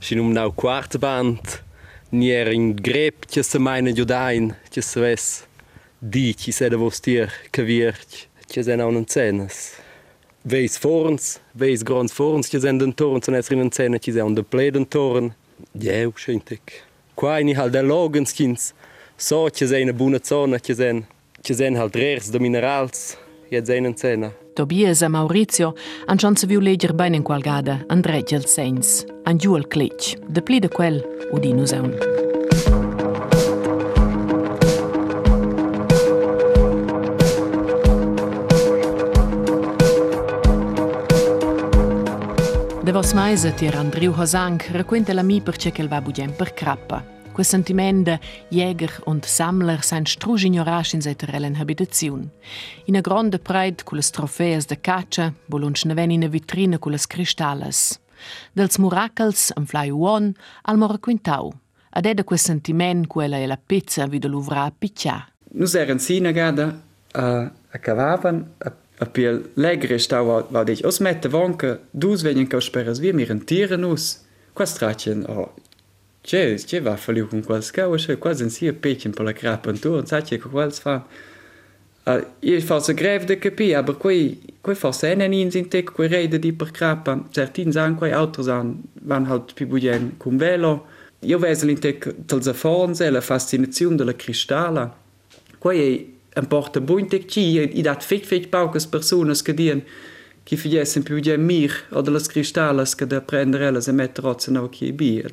shin 0.00 0.20
um 0.20 0.32
nau 0.32 0.50
quart 0.52 0.98
band 1.00 1.62
nier 2.10 2.52
in 2.52 2.74
greb 2.74 3.26
che 3.32 3.42
se 3.42 3.58
meine 3.58 3.92
judain 3.92 4.54
che 4.70 4.82
se 4.82 5.00
ves 5.00 5.26
di 5.98 6.34
chi 6.34 6.52
se 6.52 6.68
da 6.68 6.76
vostier 6.76 7.30
kaviert 7.50 8.28
Ze 8.46 8.62
zijn 8.62 8.80
aan 8.80 8.94
een 8.94 9.04
zenes. 9.06 9.44
Dus 9.44 9.84
wees 10.42 10.78
voor 10.78 11.08
ons, 11.08 11.38
wees 11.52 11.80
grond 11.84 12.12
voor 12.12 12.32
ons. 12.32 12.48
Ze 12.48 12.60
zijn 12.60 12.78
de 12.78 12.94
toren, 12.94 13.22
zijn 13.22 13.42
in 13.48 13.58
een 13.58 13.72
scène. 13.72 13.98
Tje 13.98 14.12
zijn 14.12 14.34
de 14.34 14.42
pleden 14.42 14.88
toren. 14.88 15.34
ook 16.06 16.18
schijnt 16.18 16.50
ik. 16.50 16.84
Qua 17.14 17.38
in 17.38 17.54
hal 17.54 17.70
de 17.70 17.82
logenskins. 17.82 18.72
Zo, 19.16 19.48
zijn 19.52 19.88
een 19.88 19.96
boene 19.96 20.20
zone. 20.22 20.58
Ze 20.62 20.74
zijn, 20.74 21.06
ze 21.42 21.54
zijn 21.54 21.76
halt 21.76 21.94
reers 21.94 22.26
de 22.26 22.40
minerals. 22.40 23.16
Ze 23.50 23.60
zijn 23.64 23.84
een 23.84 23.96
scène. 23.96 24.30
Tobias 24.54 25.00
en 25.00 25.10
Maurizio 25.10 25.74
han 26.06 26.18
chance 26.18 26.46
viu 26.46 26.60
leger 26.60 26.94
ben 26.94 27.14
in 27.14 27.22
qualgada, 27.22 27.84
een 27.86 28.42
sens, 28.44 29.04
angiu 29.24 29.48
al 29.48 29.66
Klitsch. 29.66 30.14
de 30.28 30.40
pli 30.40 30.60
de 30.60 30.68
quel. 30.68 32.25
Vos 42.96 43.12
meise 43.12 43.52
tier 43.52 43.76
Andriu 43.76 44.14
Hosang 44.16 44.62
racquenta 44.70 45.12
la 45.12 45.22
mi 45.22 45.42
perché 45.42 45.70
che 45.70 45.86
va 45.86 46.00
budem 46.00 46.32
per 46.32 46.54
crappa. 46.54 47.04
Que 47.34 47.44
sentiment 47.44 48.06
de 48.06 48.18
Jäger 48.48 49.02
und 49.04 49.26
Sammler 49.26 49.82
sein 49.82 50.06
strusch 50.06 50.44
ignorasch 50.44 50.94
in 50.94 51.02
seiterellen 51.02 51.58
Habitaziun. 51.58 52.30
Ina 52.88 53.02
gronda 53.02 53.38
preit 53.38 53.84
culas 53.84 54.10
trofeas 54.10 54.64
de 54.64 54.76
caccia, 54.80 55.34
bolunch 55.46 55.84
neven 55.84 56.10
ina 56.10 56.28
vitrina 56.28 56.78
culas 56.78 57.06
cristallas. 57.06 58.00
Dels 58.54 58.78
muracals 58.78 59.52
am 59.56 59.66
fly 59.66 59.90
one 59.90 60.32
al 60.64 60.78
mora 60.78 60.96
quintau. 60.96 61.52
Ad 61.90 62.06
eda 62.06 62.24
que 62.24 62.38
sentiment 62.38 63.06
quella 63.06 63.36
e 63.36 63.46
la 63.46 63.58
pizza 63.58 64.06
vide 64.06 64.28
l'uvra 64.28 64.64
a. 64.64 65.28
Nus 65.52 65.74
eran 65.74 65.98
sina 65.98 66.32
gada 66.32 66.80
a, 67.12 67.50
a 67.72 67.78
Apiel 68.98 69.44
lägerich 69.56 70.08
dawer 70.08 70.46
wat 70.50 70.70
ichich 70.70 70.86
ass 70.86 71.00
mette 71.00 71.32
Wanke, 71.32 71.80
dus 71.92 72.24
wenn 72.24 72.48
ka 72.48 72.60
sperres 72.60 73.02
wie 73.02 73.12
mir 73.12 73.30
en 73.30 73.46
Tieren 73.46 73.84
us. 73.84 74.24
Quastratchen 74.54 75.26
a 75.26 75.50
je 76.26 76.84
war 76.84 76.98
verluchen 76.98 77.44
Qualskasche, 77.44 78.16
qua 78.16 78.34
sinn 78.34 78.50
si 78.50 78.72
Pechen 78.72 79.12
pol 79.12 79.32
Grappen 79.32 79.80
to 79.80 79.98
an 79.98 80.06
sat 80.06 80.30
Quals 80.40 80.80
fan. 80.80 81.02
Il 82.40 82.62
fa 82.62 82.80
se 82.80 82.94
gräif 82.94 83.26
de 83.26 83.36
Kapi, 83.36 83.74
aber 83.74 83.94
koi 83.94 84.38
koi 84.62 84.74
fa 84.74 84.90
en 85.02 85.20
in 85.20 85.50
sinn 85.50 85.68
te 85.68 85.82
koi 85.82 86.08
réide 86.08 86.38
die 86.38 86.52
per 86.52 86.72
Grappen, 86.72 87.26
Zertin 87.32 87.72
se 87.72 87.80
koi 87.98 88.12
Autos 88.12 88.48
an, 88.48 88.82
wann 89.02 89.28
halt 89.28 89.54
Pibuien 89.54 90.16
cum 90.18 90.38
velo. 90.38 90.86
Jo 91.20 91.38
wesel 91.38 91.70
in 91.70 91.80
te 91.80 91.92
tal 92.26 92.42
se 92.42 92.54
faen 92.54 92.94
selle 92.94 93.20
Faszinatiun 93.20 93.96
de 93.96 94.04
la 94.04 94.12
Kristaller. 94.12 94.90
Koi 95.60 96.15
importa 96.36 96.80
muito 96.80 97.16
aqui 97.16 97.58
e 97.58 97.82
dá 97.82 97.94
feito, 97.94 98.26
feito 98.26 98.48
poucas 98.48 98.86
pessoas 98.86 99.42
que 99.42 99.52
dizem 99.52 99.82
que 100.44 100.56
fizessem 100.56 101.02
podia 101.02 101.36
mir 101.36 101.72
ou 101.90 102.02
das 102.02 102.28
cristais 102.28 102.94
que 102.94 103.04
de 103.04 103.16
aprender 103.16 103.62
elas 103.62 103.88
a 103.88 103.92
meter 103.92 104.24
outros 104.24 104.48
não 104.48 104.68
que 104.68 104.92
bier. 104.92 105.32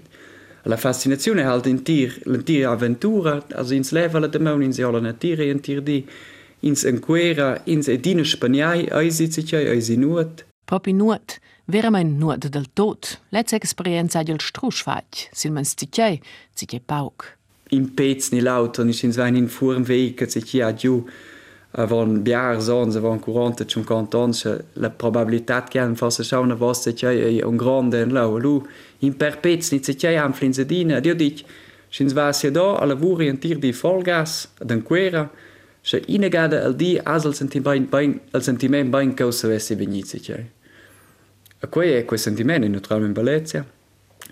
A 0.65 0.77
fascinação 0.77 1.37
é 1.37 1.43
halt 1.43 1.67
in 1.67 1.77
tier 1.77 2.21
in 2.25 2.41
tier 2.41 2.69
aventura 2.69 3.43
also 3.53 3.75
ins 3.75 3.91
leva 3.91 4.19
la 4.19 4.27
demão, 4.27 4.61
ins 4.63 4.77
jola 4.77 5.01
na 5.01 5.13
tir 5.13 5.41
e 5.41 5.51
in 5.51 5.59
tir 5.59 5.81
di, 5.81 6.05
ins 6.63 6.85
enquera, 6.85 7.61
ins 7.67 7.89
edine 7.89 8.23
spaniai, 8.23 8.87
eis 8.91 9.19
i 9.19 9.27
cicai, 9.27 9.67
eis 9.67 9.89
i 9.89 9.97
nuot. 9.97 10.45
Papi 10.65 10.93
nuot, 10.93 11.37
vera 11.67 11.91
mein 11.91 12.17
nuot 12.17 12.47
del 12.47 12.69
tot, 12.73 13.19
let's 13.31 13.51
experienza 13.51 14.23
del 14.23 14.39
struschfach, 14.39 15.27
sin 15.33 15.53
mens 15.53 15.75
cicai, 15.75 16.21
cicai 16.55 16.79
pauk. 16.79 17.27
im 17.73 17.95
Pez 17.95 18.31
ni 18.31 18.39
laut 18.39 18.79
an 18.79 18.89
ich 18.89 19.01
hin 19.01 19.13
se 19.13 19.25
hin 19.25 19.49
fuhren 19.49 19.87
weket 19.87 20.31
se 20.31 20.39
hi 20.39 20.61
a 20.63 20.71
Jo 20.71 21.05
wann 21.73 22.23
Biar 22.23 22.61
son 22.61 22.91
se 22.91 23.01
waren 23.01 23.21
courante 23.21 23.67
zum 23.67 23.85
kantonse 23.85 24.65
la 24.75 24.89
probabilitat 24.89 25.71
gern 25.71 25.95
fa 25.95 26.11
se 26.11 26.23
schauune 26.23 26.59
was 26.59 26.83
se 26.83 26.93
ei 27.07 27.41
an 27.43 27.57
grande 27.57 28.01
en 28.01 28.13
laue 28.13 28.39
lo 28.41 28.63
im 29.01 29.13
perpez 29.13 29.71
ni 29.71 29.83
se 29.83 29.93
ei 30.07 30.17
am 30.17 30.33
flin 30.33 30.53
se 30.53 30.65
diene 30.65 31.01
Dir 31.01 31.15
dit 31.15 31.43
Schins 31.89 32.15
war 32.15 32.33
se 32.33 32.51
da 32.51 32.75
alle 32.75 33.01
wo 33.01 33.13
orientier 33.13 33.59
die 33.59 33.73
Vollgas 33.73 34.49
den 34.59 34.83
Quera 34.83 35.29
se 35.83 35.97
inegade 36.07 36.57
el 36.57 36.73
die 36.77 37.01
asel 37.05 37.33
sentiment 37.33 38.91
bain 38.91 39.15
causa 39.15 39.59
se 39.59 39.75
benit 39.75 40.07
se. 40.07 40.45
Quei 41.69 41.93
è 41.93 42.05
quel 42.05 42.19
sentiment 42.19 42.65
in 42.65 42.71
neutralmen 42.71 43.13
Valencia. 43.13 43.65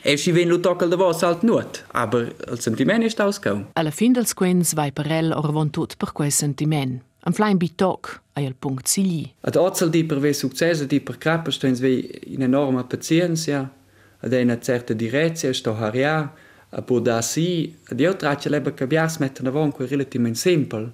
E 0.04 0.18
si 0.18 0.32
ven 0.32 0.48
lu 0.48 0.60
tocca 0.60 0.88
da 0.88 0.96
vos 0.96 1.22
alt 1.22 1.44
nuot, 1.44 1.84
aber 1.94 2.34
il 2.50 2.60
sentiment 2.60 3.04
ist 3.04 3.20
ausgau. 3.20 3.68
Alla 3.74 3.92
fin 3.92 4.14
dels 4.14 4.34
quens 4.34 4.74
vai 4.74 4.92
parel 4.92 5.32
orvon 5.32 5.70
tut 5.70 5.96
per 5.98 6.12
quel 6.12 6.32
sentiment. 6.32 7.02
Am 7.24 7.34
flain 7.34 7.58
bitoc 7.58 8.22
ai 8.34 8.48
al 8.48 8.56
punct 8.58 8.88
sigli. 8.88 9.30
Ad 9.42 9.56
ozel 9.56 9.90
di 9.90 10.04
per 10.04 10.18
ve 10.18 10.34
successe 10.34 10.88
di 10.88 11.00
per 11.02 11.18
crappa 11.18 11.52
stens 11.52 11.80
ve 11.80 12.22
in 12.26 12.42
enorma 12.42 12.84
pazienza, 12.84 13.70
ad 14.20 14.34
una 14.34 14.60
certa 14.60 14.94
direzia, 14.94 15.54
sto 15.54 15.76
haria, 15.76 16.34
a 16.70 16.82
poda 16.82 17.22
si, 17.22 17.76
ad 17.90 18.00
io 18.00 18.16
traccia 18.16 18.50
leba 18.50 18.74
cabias 18.74 19.18
metten 19.18 19.46
avon 19.46 19.72
quel 19.72 19.88
relativamente 19.88 20.40
simple. 20.40 20.94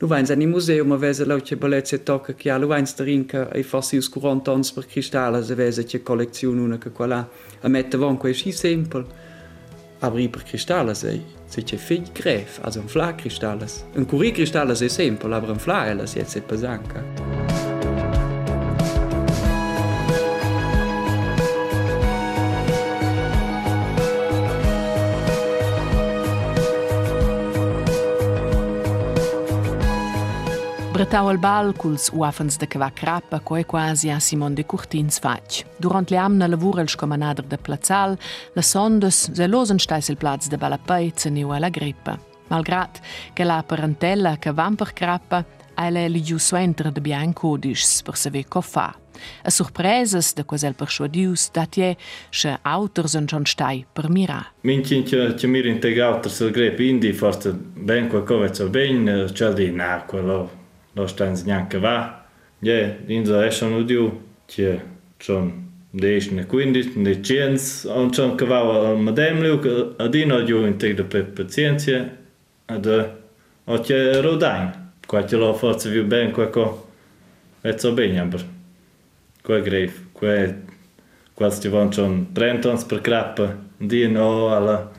Lu 0.00 0.06
vains 0.08 0.30
an 0.30 0.40
i 0.40 0.46
museum 0.46 0.92
a 0.92 0.96
vesa 0.96 1.26
lautga 1.26 1.56
bellezza 1.56 1.98
tocca 1.98 2.32
che 2.32 2.48
ha 2.48 2.56
lu 2.56 2.66
vains 2.66 2.94
darin 2.94 3.26
che 3.26 3.46
ai 3.52 3.62
fossi 3.62 3.98
us 3.98 4.08
40 4.08 4.50
ans 4.50 4.72
per 4.72 4.86
cristallas 4.86 5.50
a 5.50 5.54
vesa 5.54 5.82
che 5.82 6.02
collezion 6.02 6.56
una 6.56 6.78
che 6.78 6.90
quella 6.90 7.28
a 7.60 7.68
mette 7.68 7.98
von 7.98 8.16
quei 8.16 8.32
schi 8.32 8.50
sempel. 8.50 9.04
Abri 9.98 10.30
per 10.30 10.42
cristallas 10.42 11.04
ei, 11.04 11.22
se 11.44 11.62
c'è 11.62 11.76
fig 11.76 12.12
gref, 12.12 12.60
as 12.62 12.76
un 12.76 12.88
fla 12.88 13.14
cristallas. 13.14 13.84
Un 13.94 14.06
curri 14.06 14.32
cristallas 14.32 14.80
ei 14.80 14.88
sempel, 14.88 15.34
aber 15.34 15.50
un 15.50 15.58
fla 15.58 15.86
elas, 15.86 16.14
jetz 16.14 16.36
e 16.36 16.40
pesanca. 16.40 17.59
Bretau 31.00 31.30
al 31.30 31.38
bal 31.40 31.70
culs 31.80 32.10
uafens 32.12 32.58
de 32.60 32.66
cava 32.68 32.90
crappa 32.92 33.38
co 33.40 33.56
è 33.56 33.64
quasi 33.64 34.10
a 34.10 34.18
Simon 34.20 34.52
de 34.52 34.66
Curtins 34.66 35.18
fac. 35.18 35.64
Durant 35.78 36.10
le 36.10 36.18
amna 36.18 36.46
lavura 36.46 36.82
il 36.82 36.90
scomanader 36.90 37.46
de 37.46 37.56
Plazzal, 37.56 38.18
la 38.52 38.60
sondes 38.60 39.30
se 39.32 39.46
losen 39.46 39.78
stais 39.78 40.08
il 40.08 40.18
plaz 40.18 40.48
de 40.48 40.58
Balapei 40.58 41.10
zeniu 41.16 41.48
alla 41.48 41.70
grippa. 41.70 42.18
Malgrat 42.48 43.00
che 43.32 43.44
la 43.44 43.64
parentella 43.66 44.36
che 44.36 44.52
van 44.52 44.74
per 44.74 44.92
crappa, 44.92 45.42
ele 45.74 46.06
li 46.08 46.22
giu 46.22 46.36
suenter 46.36 46.92
de 46.92 47.00
bian 47.00 47.32
codis 47.32 48.02
per 48.02 48.16
saver 48.16 48.44
co 48.46 48.60
fa. 48.60 48.94
A 49.42 49.50
surpresas 49.50 50.34
de 50.34 50.44
quasel 50.44 50.74
persuadius 50.74 51.48
datie 51.50 51.96
che 52.28 52.58
auters 52.60 53.14
en 53.14 53.26
schon 53.26 53.46
stai 53.46 53.86
per 53.90 54.10
mira. 54.10 54.52
Mincin 54.60 55.02
che 55.04 55.32
che 55.32 55.46
mir 55.46 55.64
integrato 55.64 56.28
sul 56.28 56.50
grep 56.50 56.78
indi 56.78 57.14
forse 57.14 57.54
ben 57.54 58.08
qualcosa 58.08 58.68
ben 58.68 59.30
c'è 59.32 59.54
di 59.54 59.70
na 59.70 60.04
quello 60.06 60.59
Lastanznyánk 60.96 61.74
vá, 61.82 62.26
je 62.62 62.98
inza 63.08 63.44
ešan 63.46 63.74
udil, 63.74 64.10
tje 64.46 64.80
čon 65.18 65.52
dejšne 65.92 66.46
kvindit, 66.48 66.96
ne 66.96 67.14
čenc, 67.24 67.86
on 67.88 68.10
čon 68.14 68.36
kava 68.36 68.96
mademljuk, 68.96 69.66
adino 69.98 70.40
odju 70.42 70.64
in 70.66 70.78
teh 70.78 70.96
da 70.96 71.04
pe 71.04 71.22
paciencije, 71.36 72.08
a 72.66 72.78
da 72.78 73.16
otje 73.66 74.22
rodajn, 74.22 74.70
koja 75.06 75.26
tje 75.26 75.38
lo 75.38 75.52
force 75.58 75.90
vi 75.90 76.02
ben, 76.02 76.34
kako 76.34 76.86
vec 77.62 77.84
obenjabr, 77.84 78.42
koja 79.42 79.60
grejf, 79.60 79.98
koja 80.12 80.48
koja 81.40 81.50
ste 81.50 81.68
vončon 81.68 82.26
Trenton 82.34 82.78
sprekrapa, 82.78 83.48
dino, 83.78 84.46
ala... 84.52 84.92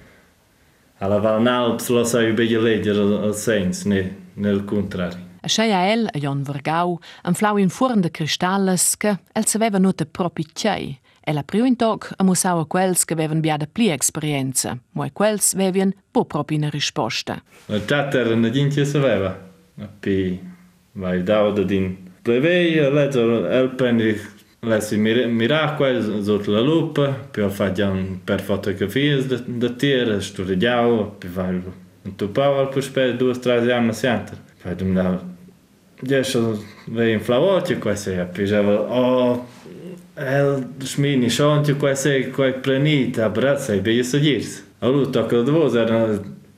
alla 0.99 1.17
Valnalps 1.17 1.89
lo 1.89 2.01
sai 2.05 2.31
bege 2.33 2.59
legger 2.59 2.97
al 2.97 3.33
Saints, 3.33 3.85
ne, 3.85 4.09
nel 4.35 4.63
contrario. 4.69 5.30
A 5.41 5.49
sceia 5.49 5.87
el, 5.89 6.07
a 6.13 6.19
Jon 6.21 6.43
Vergau, 6.45 6.99
un 7.25 7.33
flau 7.33 7.57
in 7.57 7.69
fuorn 7.69 8.01
de 8.01 8.11
cristalles 8.11 8.95
che 8.97 9.17
el 9.33 9.45
saveva 9.49 9.79
nota 9.79 10.05
propi 10.05 10.45
tgei. 10.45 10.99
El 11.25 11.37
a 11.37 11.43
priu 11.43 11.65
in 11.65 11.75
toc 11.75 12.11
amusau 12.17 12.59
a 12.61 12.65
quels 12.65 13.05
che 13.05 13.13
avevan 13.13 13.41
biada 13.41 13.65
pli 13.65 13.89
esperienza, 13.89 14.75
mo 14.93 15.07
quels 15.13 15.55
vevian 15.57 15.93
po 16.11 16.25
propi 16.25 16.55
una 16.55 16.69
risposta. 16.69 17.41
La 17.67 17.79
chat 17.85 18.15
era 18.15 18.35
una 18.35 18.49
gintia 18.49 18.85
saveva, 18.85 19.31
a 19.81 19.89
pi 19.99 20.39
vai 20.93 21.23
dau 21.23 21.51
da 21.53 21.63
din 21.63 21.97
plevei, 22.21 22.77
a 22.79 22.89
legger 22.89 23.45
el 23.49 23.69
prendi 23.75 24.15
lessi 24.61 24.97
mir 24.97 25.27
miracqua 25.27 25.89
sotto 26.21 26.51
la 26.51 26.61
lupa, 26.61 27.09
poi 27.31 27.49
fa 27.49 27.71
già 27.71 27.89
un 27.89 28.19
per 28.23 28.41
fotografie 28.41 29.25
da, 29.25 29.41
da 29.45 29.69
tiere, 29.69 30.21
studiavo, 30.21 31.15
poi 31.17 31.29
vai 31.29 31.61
un 32.03 32.15
tupau 32.15 32.59
al 32.59 32.69
puspè 32.69 33.15
due 33.15 33.37
tre 33.39 33.71
anni 33.71 33.93
sempre. 33.93 34.35
Poi 34.35 34.50
Pojdem 34.63 34.93
na, 34.93 35.17
gdzieś 36.03 36.37
wyinflować 36.87 37.73
questa 37.79 38.11
ja 38.11 38.25
piżewa, 38.25 38.71
o 38.71 39.45
el 40.15 40.63
smini 40.85 41.29
szontiu 41.29 41.75
questa 41.75 42.09
quai 42.35 42.53
plenita, 42.53 43.29
braca, 43.29 43.75
i 43.75 43.81
bieje 43.81 44.03
sudirs. 44.03 44.61
A 44.81 44.87
luta 44.87 45.23
kad 45.23 45.49
vozerna, 45.49 46.07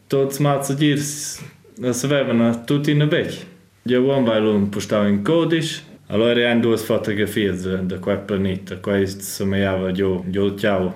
tots 0.07 0.39
mat 0.39 0.67
sudirs, 0.67 1.39
na 1.77 1.93
svevna, 1.93 2.55
tutina 2.65 3.07
beki. 3.07 3.37
Ja 3.85 3.99
uombajlum 3.99 4.71
puštavim 4.71 5.23
kodiš, 5.23 5.81
Allora 6.07 6.51
è 6.51 6.59
due 6.59 6.77
fotografie 6.77 7.53
da 7.81 7.97
quel 7.97 8.19
planeta, 8.19 8.77
questo 8.77 9.23
somigliava 9.23 9.87
a 9.87 9.91
Gio, 9.91 10.23
Gio 10.27 10.53
Ciao, 10.55 10.93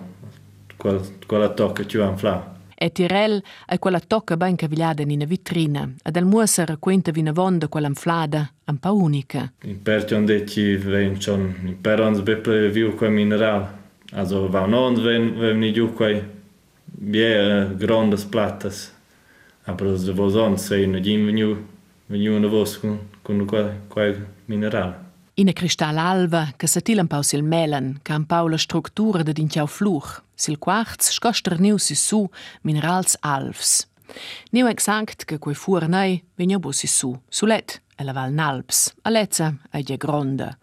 quella 1.25 1.49
tocca 1.49 1.81
che 1.81 1.87
ci 1.87 1.97
ha 1.97 2.15
fatto. 2.15 2.56
E 2.79 2.91
Tirel 2.91 3.41
è 3.65 3.79
quella 3.79 3.99
tocca 3.99 4.37
ben 4.37 4.55
cavigliata 4.55 5.01
in 5.01 5.09
una 5.09 5.25
vitrina, 5.25 5.91
ed 6.03 6.15
al 6.15 6.25
muosa 6.25 6.63
racconta 6.63 7.09
vina 7.09 7.31
vonda 7.31 7.67
quella 7.67 7.87
inflada, 7.87 8.51
un 8.65 8.77
po' 8.77 8.95
unica. 8.95 9.51
In 9.63 9.81
perciò 9.81 10.21
dici 10.21 10.75
ven 10.75 11.19
schon 11.19 11.55
in 11.63 11.81
per 11.81 11.99
ons 11.99 12.21
beple 12.21 12.69
viu 12.69 12.93
quel 12.93 13.09
mineral. 13.09 13.67
Also 14.11 14.47
va 14.47 14.67
non 14.67 14.93
ven 14.93 15.39
ven 15.39 15.57
ni 15.57 15.73
giù 15.73 15.91
quei 15.91 16.21
bie 16.85 17.75
grandes 17.75 18.23
plattas. 18.25 18.93
Aber 19.65 19.87
os 19.87 20.05
de 20.05 20.11
vos 20.11 20.35
ons 20.35 20.63
sei 20.63 20.85
no 20.85 20.99
gin 20.99 21.25
veniu 21.25 21.57
veniu 22.05 22.37
no 22.39 22.47
vos 22.47 22.77
con 22.77 22.99
con 23.23 23.43
quel 23.47 23.71
quel 23.87 24.23
mineral. 24.45 24.93
Ina 25.33 25.51
cristallalva 25.51 26.53
che 26.55 26.67
s'atila 26.67 27.01
un 27.01 27.07
po' 27.07 27.23
sil 27.25 27.41
melan, 27.41 27.99
che 28.03 28.13
un 28.13 28.25
po' 28.25 28.47
la 28.47 28.57
struttura 28.57 29.23
de 29.23 29.33
d'inciau 29.33 29.65
fluch. 29.65 30.25
Sil 30.37 30.59
quarz 30.61 31.09
scoster 31.09 31.57
niu 31.59 31.77
si 31.77 31.95
su 31.95 32.29
minerals 32.61 33.17
alfs. 33.21 33.87
Niu 34.51 34.67
exact 34.67 35.25
che 35.25 35.39
quei 35.39 35.55
fuornei 35.55 36.23
vegna 36.35 36.59
bo 36.59 36.71
si 36.71 36.85
su, 36.87 37.11
sulet, 37.27 37.81
e 37.97 38.03
la 38.03 38.13
val 38.13 38.31
nalps, 38.31 38.93
a 39.01 39.09
lezza 39.09 39.53
e 39.71 39.81
dia 39.81 39.97
gronda. 39.97 40.55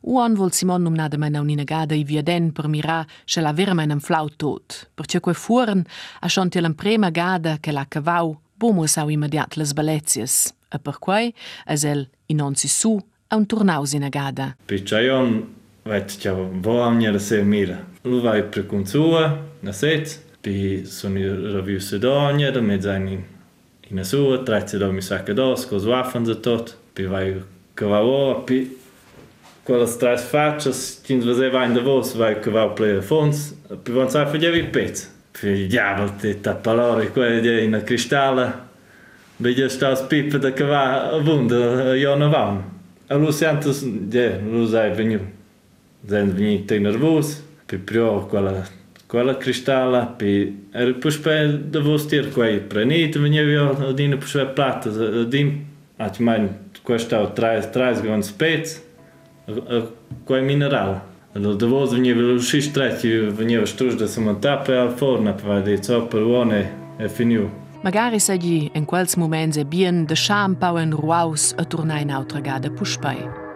Uon 0.00 0.34
vol 0.34 0.52
Simon 0.52 0.82
num 0.82 0.94
nada 0.94 1.18
mai 1.18 1.30
unina 1.36 1.64
gada 1.64 1.94
i 1.94 2.04
via 2.04 2.22
den 2.22 2.52
per 2.52 2.68
mira 2.68 3.04
se 3.26 3.40
la 3.40 3.52
vera 3.52 3.74
mai 3.74 4.00
flau 4.00 4.30
tot, 4.36 4.88
perché 4.94 5.20
quei 5.20 5.34
fuoren 5.34 5.84
a 6.20 6.28
schonti 6.28 6.60
l'emprema 6.60 7.10
gada 7.10 7.58
che 7.60 7.72
la 7.72 7.84
cavau 7.86 8.40
bo 8.54 8.72
mo 8.72 8.86
sau 8.86 9.08
immediat 9.10 9.56
les 9.56 9.74
balezias, 9.74 10.54
e 10.72 10.78
per 10.78 10.98
quei 10.98 11.34
es 11.66 11.84
el 11.84 12.08
in 12.26 12.40
on 12.40 12.54
si 12.54 12.68
su 12.68 12.98
a 13.28 13.36
un 13.36 13.46
turnaus 13.46 13.92
in 13.92 14.04
agada. 14.04 14.56
Picciaion 14.66 15.57
več 15.88 16.18
tja 16.22 16.34
voamnja, 16.36 17.12
da 17.12 17.18
se 17.18 17.40
je 17.40 17.44
mira. 17.44 17.78
Luvaj 18.04 18.44
prekuncua 18.52 19.38
na 19.62 19.72
sec, 19.72 20.18
pi 20.42 20.84
so 20.86 21.10
ni 21.12 21.24
ravil 21.26 21.80
sedonja, 21.80 22.52
da 22.54 22.62
med 22.62 22.84
zajnim 22.86 23.24
in 23.90 23.96
na 23.96 24.04
suva, 24.04 24.42
trajce 24.44 24.78
do 24.78 24.92
mi 24.92 25.00
vsake 25.00 25.34
do, 25.34 25.54
skoz 25.56 25.86
vafan 25.88 26.26
za 26.26 26.34
tot, 26.44 26.74
pi 26.94 27.06
vaju 27.08 27.42
kavavo, 27.74 28.44
pi 28.46 28.66
quella 29.64 29.86
stress 29.86 30.28
faccia, 30.28 30.72
ci 30.72 31.20
svaseva 31.20 31.64
in 31.64 31.74
davos, 31.74 32.14
vai 32.14 32.38
che 32.40 32.50
va 32.50 32.62
a 32.62 32.68
play 32.68 33.00
fons, 33.02 33.54
pi 33.82 33.92
van 33.92 34.10
sa 34.10 34.26
fagevi 34.26 34.64
pezzo. 34.64 35.16
Pi 35.32 35.66
diavol 35.66 36.16
te 36.16 36.40
ta 36.40 36.54
palore, 36.54 37.10
quella 37.12 37.40
di 37.40 37.66
una 37.66 37.82
cristalla, 37.82 38.68
vedi 39.36 39.68
sta 39.68 39.94
spipa 39.94 40.38
da 40.38 40.52
che 40.52 40.64
va 40.64 41.10
a 41.10 41.18
bunda, 41.20 41.94
io 41.94 42.14
non 42.14 42.30
vamo. 42.30 42.76
A 43.08 43.14
lui 43.14 43.32
si 43.32 43.44
antes, 43.44 43.84
di, 43.84 44.40
lui 44.42 44.66
sai 44.68 44.94
venuto. 44.94 45.37
zdaj 46.04 46.24
v 46.24 46.66
teh 46.66 46.80
com 48.30 48.46
a 48.46 48.64
com 49.08 49.28
a 49.28 49.34
cristala 49.34 50.14
pi, 50.18 50.52
puš 51.02 51.22
pa 51.22 51.30
je 51.30 51.48
da 51.72 51.80
bo 51.80 51.98
stir, 51.98 52.32
ko 52.34 52.44
je 52.44 52.60
prenit 52.68 53.16
v 53.16 53.28
njevijo, 53.28 53.76
odin 53.88 54.18
puš 54.20 54.32
pa 54.32 54.38
je 54.38 54.54
plata, 54.54 54.90
odin, 55.20 55.66
a 55.98 56.08
ti 56.08 56.22
manj, 56.22 56.48
ko 56.82 56.92
je 56.92 56.98
štal 56.98 57.32
30 57.36 58.02
gon 58.06 58.22
spet, 58.22 58.80
com 60.26 60.36
je 60.36 60.42
mineral. 60.42 61.00
Da 61.34 61.66
bo 61.66 61.84
v 61.86 61.98
njevijo 61.98 62.34
lušiš 62.34 62.72
tretji, 62.72 63.30
v 63.30 63.44
njevijo 63.44 63.66
štruž, 63.66 63.96
da 63.98 64.08
sem 64.08 64.28
tape, 64.40 64.76
a 64.76 64.90
forna 64.90 65.36
pa 65.36 65.60
je, 65.64 65.78
co 65.78 66.06
prvo 66.10 66.44
ne, 66.44 66.70
je 67.00 67.08
finil. 67.08 67.48
Magari 67.82 68.20
sedi 68.20 68.70
in 68.74 68.86
quels 68.86 69.16
moments 69.16 69.56
e 69.56 69.64
bien 69.64 70.06
de 70.06 70.16
champau 70.16 70.78
en 70.78 70.92
ruaus 70.92 71.54
a 71.58 71.64
turnai 71.64 72.04
nautragada 72.04 72.70
pušpaj. 72.70 73.47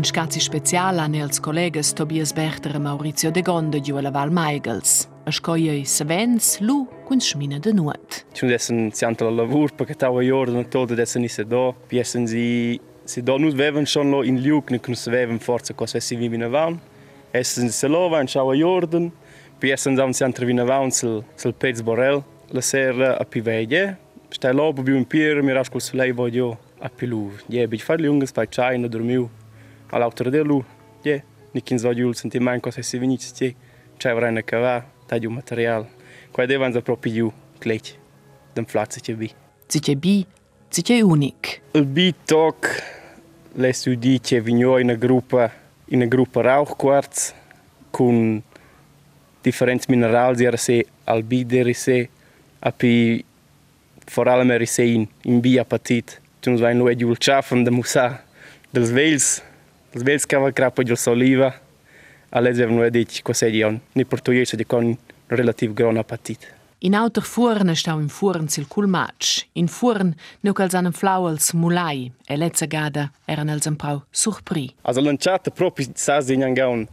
In 0.00 0.06
scazzi 0.06 0.40
special 0.40 0.96
hanno 0.96 1.18
els 1.20 1.42
collegas 1.44 1.90
Tobias 1.92 2.30
Berter 2.32 2.72
e 2.74 2.78
Maurizio 2.80 3.30
De 3.30 3.42
Gonde 3.42 3.82
giù 3.82 3.96
alla 3.96 4.10
Val 4.10 4.30
Meigels. 4.32 5.06
A 5.26 5.30
scogliei 5.30 5.84
Savens, 5.84 6.58
lu, 6.60 6.88
cun 7.04 7.20
schmina 7.20 7.58
de 7.58 7.74
nuot. 7.74 8.24
Ci 8.32 8.46
dessen 8.46 8.88
sianta 8.92 9.24
la 9.24 9.30
lavur 9.30 9.74
perché 9.74 9.94
tava 9.94 10.22
jordan 10.22 10.66
todo 10.70 10.94
dessen 10.94 11.22
isse 11.24 11.44
do. 11.44 11.74
Piessen 11.86 12.26
si 12.26 12.80
si 13.04 13.22
do 13.22 13.36
nus 13.36 13.52
veven 13.52 13.84
schon 13.84 14.08
lo 14.08 14.22
in 14.22 14.40
liuk 14.40 14.70
ne 14.70 14.78
knus 14.78 15.04
veven 15.06 15.38
forza 15.38 15.74
cos 15.74 15.94
essi 15.94 16.16
vi 16.16 16.28
vina 16.28 16.48
van. 16.48 16.80
Essen 17.30 17.68
se 17.68 17.86
lo 17.86 18.08
van 18.08 18.26
schau 18.26 18.48
a 18.48 18.54
jordan. 18.54 19.12
Piessen 19.58 19.96
sam 19.96 20.12
sianta 20.12 20.46
vina 20.46 20.64
van 20.64 20.90
sul 20.90 21.24
sul 21.36 21.52
pez 21.52 21.82
borel. 21.82 22.24
La 22.52 22.62
sera 22.62 23.18
a 23.18 23.24
piveglie. 23.26 23.98
Stai 24.30 24.54
lo 24.54 24.72
bu 24.72 24.80
un 24.96 25.04
pier 25.04 25.42
mi 25.42 25.52
rascol 25.52 25.82
sulei 25.82 26.12
voglio 26.12 26.56
a 26.80 26.88
pilu. 26.88 27.32
Je 27.48 27.68
bich 27.68 27.84
far 27.84 28.00
lungas 28.00 28.32
fai 28.32 28.46
chai 28.48 28.78
no 28.78 28.88
dormiu 28.88 29.28
ali 29.90 30.04
avtor 30.04 30.30
delu 30.30 30.62
je 31.04 31.20
nekim 31.54 31.76
izvađulcem, 31.76 32.30
tim 32.30 32.42
manj, 32.42 32.60
ko 32.60 32.72
se 32.72 32.82
se 32.82 32.98
vinici 32.98 33.34
tje, 33.34 33.54
čaj 33.98 34.14
vraj 34.14 34.32
na 34.32 34.42
kava, 34.42 34.82
tadju 35.06 35.30
material, 35.30 35.84
koja 36.32 36.44
je 36.44 36.46
devan 36.46 36.72
zapravo 36.72 36.96
piju 36.96 37.32
kleć, 37.62 37.94
da 38.54 38.62
mflace 38.62 39.00
će 39.00 39.14
bi. 39.16 39.28
Ciće 39.68 39.94
bi, 39.96 40.24
ciće 40.70 40.96
je 40.96 41.04
unik. 41.04 41.60
Bi 41.74 42.12
tok, 42.26 42.66
les 43.56 43.86
ljudi 43.86 44.18
će 44.18 44.40
vinjoj 44.40 44.84
na 44.84 44.94
grupa, 44.94 45.48
i 45.88 45.96
na 45.96 46.06
grupa 46.06 46.42
rauchkvarc, 46.42 47.32
kun 47.90 48.42
differents 49.44 49.88
minerals 49.88 50.40
era 50.40 50.56
se 50.56 50.82
albideri 51.04 51.74
se 51.74 52.06
api 52.60 53.24
foralmer 54.10 54.66
se 54.66 54.86
in 54.94 55.06
in 55.24 55.40
bi 55.40 55.58
apatit 55.58 56.20
tuns 56.40 56.60
vain 56.60 56.78
lo 56.78 56.90
edul 56.90 57.16
chafen 57.16 57.64
de 57.64 57.70
musa 57.70 58.20
dels 58.72 58.90
veils 58.90 59.42
z 59.92 60.02
Belskega 60.02 60.70
poi 60.70 60.84
il 60.84 60.96
oliva, 61.06 61.60
a 62.28 62.40
lei 62.40 62.52
devono 62.52 62.84
edit 62.84 63.22
cos'erion, 63.22 63.80
ni 63.92 64.04
portuguese 64.04 64.56
di 64.56 64.64
con 64.64 64.96
relativ 65.26 65.72
grona 65.72 66.04
patit. 66.04 66.58
In 66.82 66.94
auter 66.94 67.22
fuorne 67.22 67.74
stau 67.74 68.00
in 68.00 68.08
fuorn 68.08 68.48
sil 68.48 68.66
culmatsch, 68.66 69.48
in 69.52 69.66
fuorn 69.68 70.14
neu 70.40 70.54
cals 70.54 70.74
anem 70.74 70.92
flauels 70.92 71.52
mulai, 71.52 72.10
e 72.24 72.36
lezza 72.36 72.66
gada 72.66 73.10
eran 73.26 73.50
els 73.50 73.66
empau 73.66 74.04
surpri. 74.10 74.70
Also 74.82 75.02
lanciata 75.02 75.50
propi 75.50 75.90
sas 75.94 76.30
in 76.30 76.42
angaun, 76.42 76.86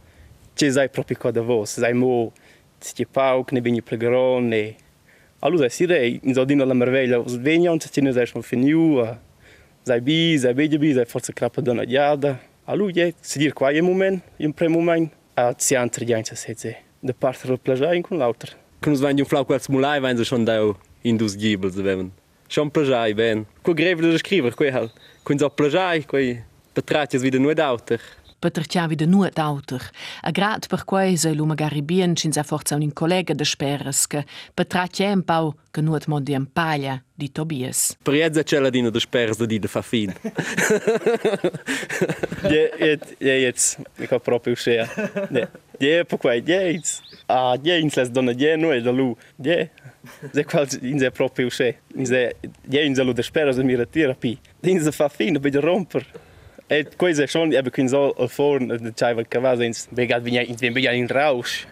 ce 0.54 0.68
zai 0.70 0.90
propi 0.90 1.14
co 1.14 1.30
da 1.30 1.40
vos, 1.40 1.78
zai 1.78 1.94
mo, 1.94 2.32
ci 2.82 3.06
pauk, 3.06 3.52
ne 3.52 3.60
bini 3.60 3.80
plegeron, 3.80 4.48
ne... 4.48 4.76
Allora, 5.40 5.68
si 5.68 5.86
rei, 5.86 6.18
in 6.24 6.34
zodino 6.34 6.64
la 6.64 6.74
merveglia, 6.74 7.22
svegnon, 7.24 7.78
se 7.80 7.88
ci 7.90 8.00
ne 8.02 8.12
zai 8.12 8.26
schon 8.26 8.42
finiu, 8.42 9.06
zai 9.86 10.00
bi, 10.00 10.36
zai 10.36 10.52
bedi 10.52 10.78
bi, 10.78 10.92
zai 10.92 11.06
forza 11.06 11.32
crapa 11.32 11.62
dona 11.62 11.84
diada, 11.84 12.36
Alu 12.68 12.90
je, 12.92 13.14
sedir 13.20 13.52
qua 13.52 13.70
je 13.72 13.80
moment, 13.80 14.22
in 14.36 14.52
prem 14.52 14.72
moment, 14.72 15.12
a 15.34 15.54
zian 15.58 15.88
tridianza 15.88 16.34
seze. 16.34 16.84
Da 17.00 17.12
parte 17.18 17.48
la 17.48 17.56
plaja 17.56 17.94
in 17.94 18.02
con 18.02 18.18
l'auter. 18.18 18.56
Când 18.80 18.94
îți 18.94 19.04
vând 19.04 19.18
un 19.18 19.24
flau 19.24 19.44
cu 19.44 19.52
alți 19.52 19.72
mulai, 19.72 20.00
vând 20.00 20.16
să-și 20.16 20.34
indus 21.00 21.36
ghibel 21.36 21.70
să 21.70 21.80
vedem. 21.80 22.12
Și-am 22.46 22.68
plajai, 22.68 23.12
ben. 23.12 23.46
Cu 23.62 23.72
grevele 23.72 24.10
de 24.10 24.16
scriver, 24.16 24.52
cu 24.52 24.64
el. 24.64 24.92
Când 25.22 25.38
s-au 25.38 25.48
plajai, 25.48 26.00
cu 26.00 26.16
ei, 26.16 26.44
pe 26.72 26.80
trați-ți 26.80 27.22
vide 27.22 27.38
nu 27.38 27.50
e 27.50 27.54
d'auter. 27.54 28.00
Per 28.38 28.50
terchiavi 28.50 28.94
de 28.94 29.06
nuot 29.06 29.38
auter. 29.38 29.90
A 30.22 30.30
grad 30.30 30.66
per 30.66 30.84
quei 30.84 31.16
se 31.16 31.32
lu 31.34 31.44
magari 31.44 31.82
bien 31.82 32.14
cins 32.14 32.36
a 32.36 32.42
forza 32.42 32.76
un 32.76 32.92
collega 32.92 33.34
de 33.34 33.44
speras 33.44 34.06
che 34.06 34.24
per 34.54 34.66
tratche 34.66 35.06
un 35.06 35.22
pau 35.22 35.54
che 35.70 35.80
nuot 35.80 36.06
mondi 36.06 36.32
en 36.32 36.46
paglia 36.52 37.02
di 37.14 37.32
Tobias. 37.32 37.96
Per 38.02 38.14
iezza 38.14 38.42
c'è 38.42 38.58
la 38.60 38.70
dina 38.70 38.90
de 38.90 39.00
spers 39.00 39.36
da 39.36 39.46
di 39.46 39.58
de 39.58 39.68
fa 39.68 39.82
fin. 39.82 40.14
Je, 42.42 42.70
je, 42.78 42.98
je, 43.18 43.52
ich 43.98 44.10
hab 44.10 44.22
proprio 44.22 44.52
uscea. 44.52 44.86
Je, 45.30 45.48
je, 45.78 46.04
per 46.04 46.18
quei, 46.18 46.42
je. 46.46 46.80
Ah, 47.26 47.56
je, 47.62 47.78
ins 47.80 47.96
les 47.96 48.10
donna, 48.10 48.32
je, 48.32 48.56
no, 48.56 48.72
e 48.72 48.80
da 48.80 48.90
lu, 48.90 49.16
je. 49.36 49.68
Se 50.32 50.44
qual, 50.44 50.66
ins 50.80 51.02
è 51.02 51.10
proprio 51.10 51.46
uscea. 51.46 51.74
Ins 51.96 52.10
è, 52.10 52.34
je, 52.70 52.84
ins 52.84 53.02
lu 53.02 53.12
de 53.12 53.22
speras 53.22 53.56
de 53.56 53.64
mira 53.64 53.86
tira 53.86 54.14
pi. 54.14 54.38
Ins 54.62 54.88
fa 54.94 55.08
fin, 55.08 55.32
da 55.34 55.40
bide 55.40 55.60
romper. 55.60 56.06
É 56.70 56.84
coisa 56.84 57.26
schon, 57.26 57.54
aber 57.56 57.70
können 57.70 57.88
so 57.88 58.14
vorn 58.36 58.68
de 58.68 58.92
Chaiva 58.94 59.24
Cavaz 59.24 59.58
ins 59.60 59.88
begat 59.90 60.22
vinha 60.22 60.42
ins 60.42 60.60
vem 60.60 60.74
begat 60.74 60.94
in 60.94 61.06
Rausch. 61.06 61.66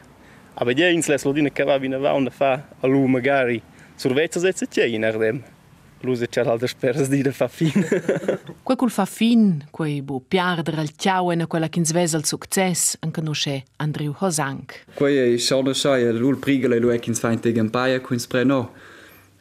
Aber 0.55 0.75
die 0.75 0.91
ins 0.91 1.07
les 1.09 1.23
lodine 1.25 1.51
Cavaz 1.51 1.83
vinha 1.83 1.99
va 1.99 2.15
und 2.15 2.31
fa 2.33 2.65
alu 2.81 3.07
magari. 3.07 3.61
Survezza 3.97 4.41
se 4.41 4.53
se 4.53 4.67
tei 4.67 4.97
nach 4.99 5.19
dem. 5.19 5.43
Luse 6.01 6.29
c'è 6.29 6.45
l'altra 6.45 6.67
speras 6.67 7.09
di 7.09 7.21
da 7.21 7.31
fa 7.31 7.47
fin. 7.49 7.73
Quel 8.63 8.77
cul 8.77 8.91
fa 8.91 9.05
fin, 9.05 9.65
quei 9.71 10.01
bu 10.01 10.23
piarder 10.27 10.79
al 10.79 10.91
ciao 10.97 11.31
e 11.31 11.47
quella 11.47 11.69
che 11.69 11.79
insves 11.79 12.15
al 12.15 12.25
success, 12.25 12.97
anche 13.01 13.21
nosce 13.21 13.65
Andrew 13.77 14.15
Hosank. 14.19 14.85
Quei 14.95 15.35
è 15.35 15.37
solo 15.39 15.75
sai, 15.75 16.11
l'ul 16.13 16.39
prigle 16.39 16.79
lu 16.79 16.89
è 16.89 16.99
che 16.99 17.11
insfainte 17.11 17.53
gampaia, 17.53 18.01
quins 18.01 18.27
preno. 18.27 18.73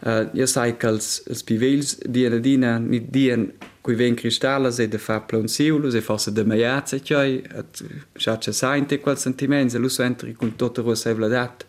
Uh, 0.04 0.28
io 0.34 0.46
sai 0.46 0.76
che 0.76 0.90
els, 0.92 1.22
els 1.32 1.42
pivels 1.48 1.96
diena 2.04 2.38
dina 2.38 2.74
nit 2.78 3.06
dien 3.10 3.46
qui 3.82 3.96
ven 3.96 4.16
cristallas 4.16 4.80
e 4.84 4.90
de 4.92 5.00
fa 5.00 5.22
plonsiulus 5.22 5.96
e 5.96 6.02
forse 6.02 6.34
de 6.34 6.44
maiazze 6.44 7.00
cioè 7.02 7.42
at 7.56 7.80
schacha 8.14 8.52
sainte 8.52 9.00
quel 9.00 9.18
sentiments 9.18 9.74
e 9.74 9.80
lu 9.80 9.88
entri 10.00 10.34
con 10.34 10.58
tutto 10.58 10.82
rosa 10.82 11.10
e 11.10 11.14
vladat 11.14 11.66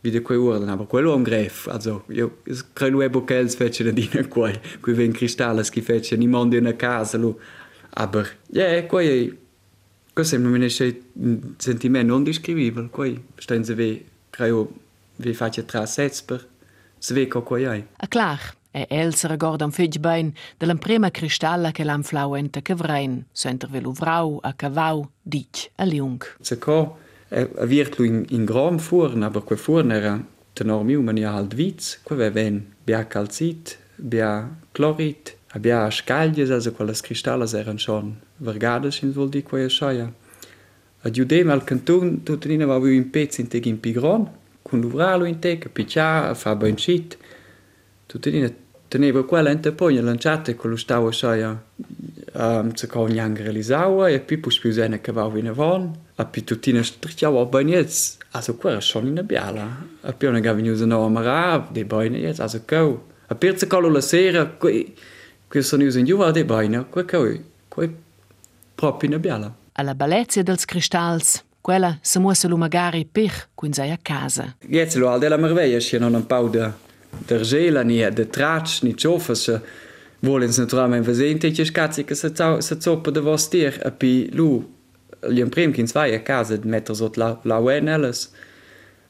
vide 0.00 0.22
quei 0.22 0.38
urlan 0.38 0.68
aber 0.68 0.86
quello 0.86 1.16
un 1.16 1.24
gref 1.24 1.66
also 1.66 2.04
io 2.08 2.38
credo 2.72 3.02
ebo 3.02 3.24
che 3.24 3.36
els 3.38 3.56
fece 3.56 3.82
de 3.82 3.92
dina 3.92 4.22
quei 4.34 4.54
qui 4.80 4.92
ven 4.92 5.10
cristallas 5.10 5.68
chi 5.68 5.80
fece 5.80 6.16
ni 6.16 6.28
mondi 6.28 6.58
in 6.58 6.72
casa 6.76 7.18
lu 7.18 7.36
aber 7.94 8.30
yeah, 8.52 8.86
quei 8.86 9.44
Questo 10.16 10.40
c'è 10.40 10.96
un 11.12 11.54
sentimento 11.58 12.06
non 12.06 12.24
descrivibile, 12.24 12.88
poi 12.90 13.22
stenze 13.36 13.74
ve, 13.74 14.02
credo, 14.30 14.72
vi 15.16 15.34
faccia 15.34 15.62
trasets 15.62 16.22
per 16.22 16.48
Sve 16.98 17.26
Sveka 17.26 17.40
koiai. 17.40 17.84
A 17.96 18.06
klar. 18.06 18.40
E 18.76 18.84
el 18.90 19.06
elser 19.06 19.36
gord 19.40 19.62
am 19.62 19.72
fitjbein 19.72 20.34
de 20.58 20.66
l'emprema 20.66 21.10
cristalla 21.10 21.70
che 21.72 21.84
l'am 21.84 22.02
flauen 22.02 22.50
te 22.50 22.60
cavrein, 22.60 23.24
senter 23.32 23.70
velu 23.72 23.92
vrau, 23.92 24.38
a 24.42 24.52
cavau, 24.52 25.06
dic, 25.22 25.70
a 25.76 25.84
liung. 25.84 26.20
Se 26.42 26.58
co, 26.58 26.98
er 27.30 27.48
wird 27.68 27.96
lu 27.96 28.04
in, 28.04 28.24
in 28.28 28.44
grom 28.44 28.78
fuhren, 28.78 29.22
aber 29.22 29.46
que 29.48 29.56
fuhren 29.56 29.90
era 29.90 30.18
ten 30.52 30.70
ormiumen 30.70 31.16
ja 31.16 31.32
halt 31.32 31.56
viz, 31.56 31.96
ve 32.10 32.30
ven 32.34 32.66
bia 32.84 33.04
calcit, 33.04 33.78
bia 33.96 34.50
chlorit, 34.74 35.32
a 35.54 35.58
bia 35.58 35.90
scaldies, 35.90 36.50
also 36.50 36.72
quelles 36.72 37.02
cristallas 37.02 37.54
eran 37.54 37.78
schon, 37.78 38.16
vergades 38.36 39.00
in 39.02 39.12
vol 39.12 39.30
di 39.30 39.42
quae 39.42 39.70
scheia. 39.70 40.12
A 41.02 41.10
giudem 41.10 41.50
al 41.50 41.64
cantun, 41.64 42.20
tutinina 42.24 42.66
vavu 42.66 42.92
in 42.92 43.10
pezin 43.10 43.48
teg 43.48 43.66
in 43.66 43.80
pigron, 43.80 44.28
cun 44.66 44.80
l'uvralo 44.80 45.24
in 45.24 45.38
te 45.38 45.58
che 45.58 45.68
piccia 45.68 46.34
fa 46.34 46.56
ben 46.56 46.76
shit 46.76 47.16
tutte 48.06 48.30
lì 48.30 48.54
tenevo 48.88 49.24
quella 49.24 49.50
in 49.50 49.60
te 49.60 49.70
poi 49.70 49.94
lanciate 50.00 50.56
con 50.56 50.70
lo 50.70 50.76
stavo 50.76 51.12
soia 51.12 51.64
um, 52.32 52.72
se 52.72 52.88
con 52.88 53.08
gli 53.08 53.20
angeli 53.20 53.62
saua 53.62 54.08
e 54.08 54.18
più 54.18 54.40
più 54.40 54.50
sene 54.72 55.00
che 55.00 55.12
va 55.12 55.30
in 55.34 55.48
avon 55.48 55.96
a 56.16 56.24
più 56.24 56.42
tutti 56.42 56.72
ne 56.72 56.82
stricciavo 56.82 57.40
a 57.40 57.44
bagnez 57.44 58.18
a 58.32 58.40
so 58.40 58.56
quella 58.56 58.80
sono 58.80 59.06
in 59.06 59.22
biala. 59.24 59.86
A 60.00 60.12
più 60.12 60.30
ne 60.30 60.40
gavi 60.40 60.62
news 60.62 60.80
no 60.80 61.08
mara 61.08 61.68
de 61.70 61.84
bagnez 61.84 62.40
a 62.40 62.48
so 62.48 62.62
co 62.64 63.06
a 63.28 63.34
più 63.34 63.56
se 63.56 63.66
colo 63.68 63.88
la 63.88 64.00
sera 64.00 64.46
qui 64.46 64.94
qui 65.48 65.62
sono 65.62 65.82
news 65.82 65.94
in 65.94 66.06
juva 66.06 66.32
de 66.32 66.44
bagna 66.44 66.82
qui 66.84 67.04
coi 67.04 67.44
coi 67.68 67.94
proprio 68.74 69.14
in 69.14 69.20
biala. 69.20 69.54
Alla 69.72 69.94
bellezza 69.94 70.42
dels 70.42 70.64
cristalls 70.64 71.45
quella 71.66 71.98
se 72.00 72.20
muosse 72.20 72.46
lu 72.46 72.56
magari 72.56 73.08
per 73.10 73.48
quin 73.52 73.72
sei 73.72 73.90
a 73.90 73.98
casa. 74.00 74.54
Jetzt 74.68 74.94
lo 74.94 75.08
al 75.08 75.18
della 75.18 75.36
merveia 75.36 75.80
si 75.80 75.98
non 75.98 76.14
un 76.14 76.24
pau 76.24 76.48
de 76.48 76.70
der 77.26 77.44
Zela 77.44 77.82
ni 77.82 78.08
de 78.08 78.26
trach 78.28 78.82
ni 78.82 78.94
chofa 78.94 79.34
se 79.34 79.60
volens 80.20 80.58
naturalment 80.58 81.04
versente 81.04 81.50
che 81.50 81.64
scazzi 81.64 82.04
che 82.04 82.14
se 82.14 82.32
se 82.58 82.80
zoppa 82.80 83.10
de 83.10 83.20
vostir 83.20 83.80
a 83.82 83.90
pi 83.90 84.28
lu 84.32 84.64
gli 85.28 85.42
zwei 85.86 86.14
a 86.14 86.20
casa 86.20 86.56
de 86.56 86.82
la 87.14 87.40
la 87.42 87.58
wenelles 87.58 88.30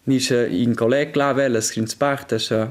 ni 0.05 0.19
se 0.19 0.49
in 0.49 0.75
colleg 0.75 1.15
la 1.15 1.35
velles 1.35 1.71
kin 1.71 1.87
sparta 1.87 2.39
se 2.39 2.69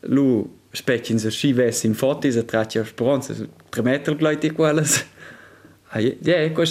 lu 0.00 0.44
specin 0.72 1.18
se 1.20 1.30
schi 1.30 1.52
ves 1.52 1.84
in 1.84 1.94
fotis 1.94 2.36
a 2.36 2.42
trach 2.42 2.84
spronze 2.84 3.48
meter 3.82 4.16
ja 6.20 6.50
quei 6.52 6.66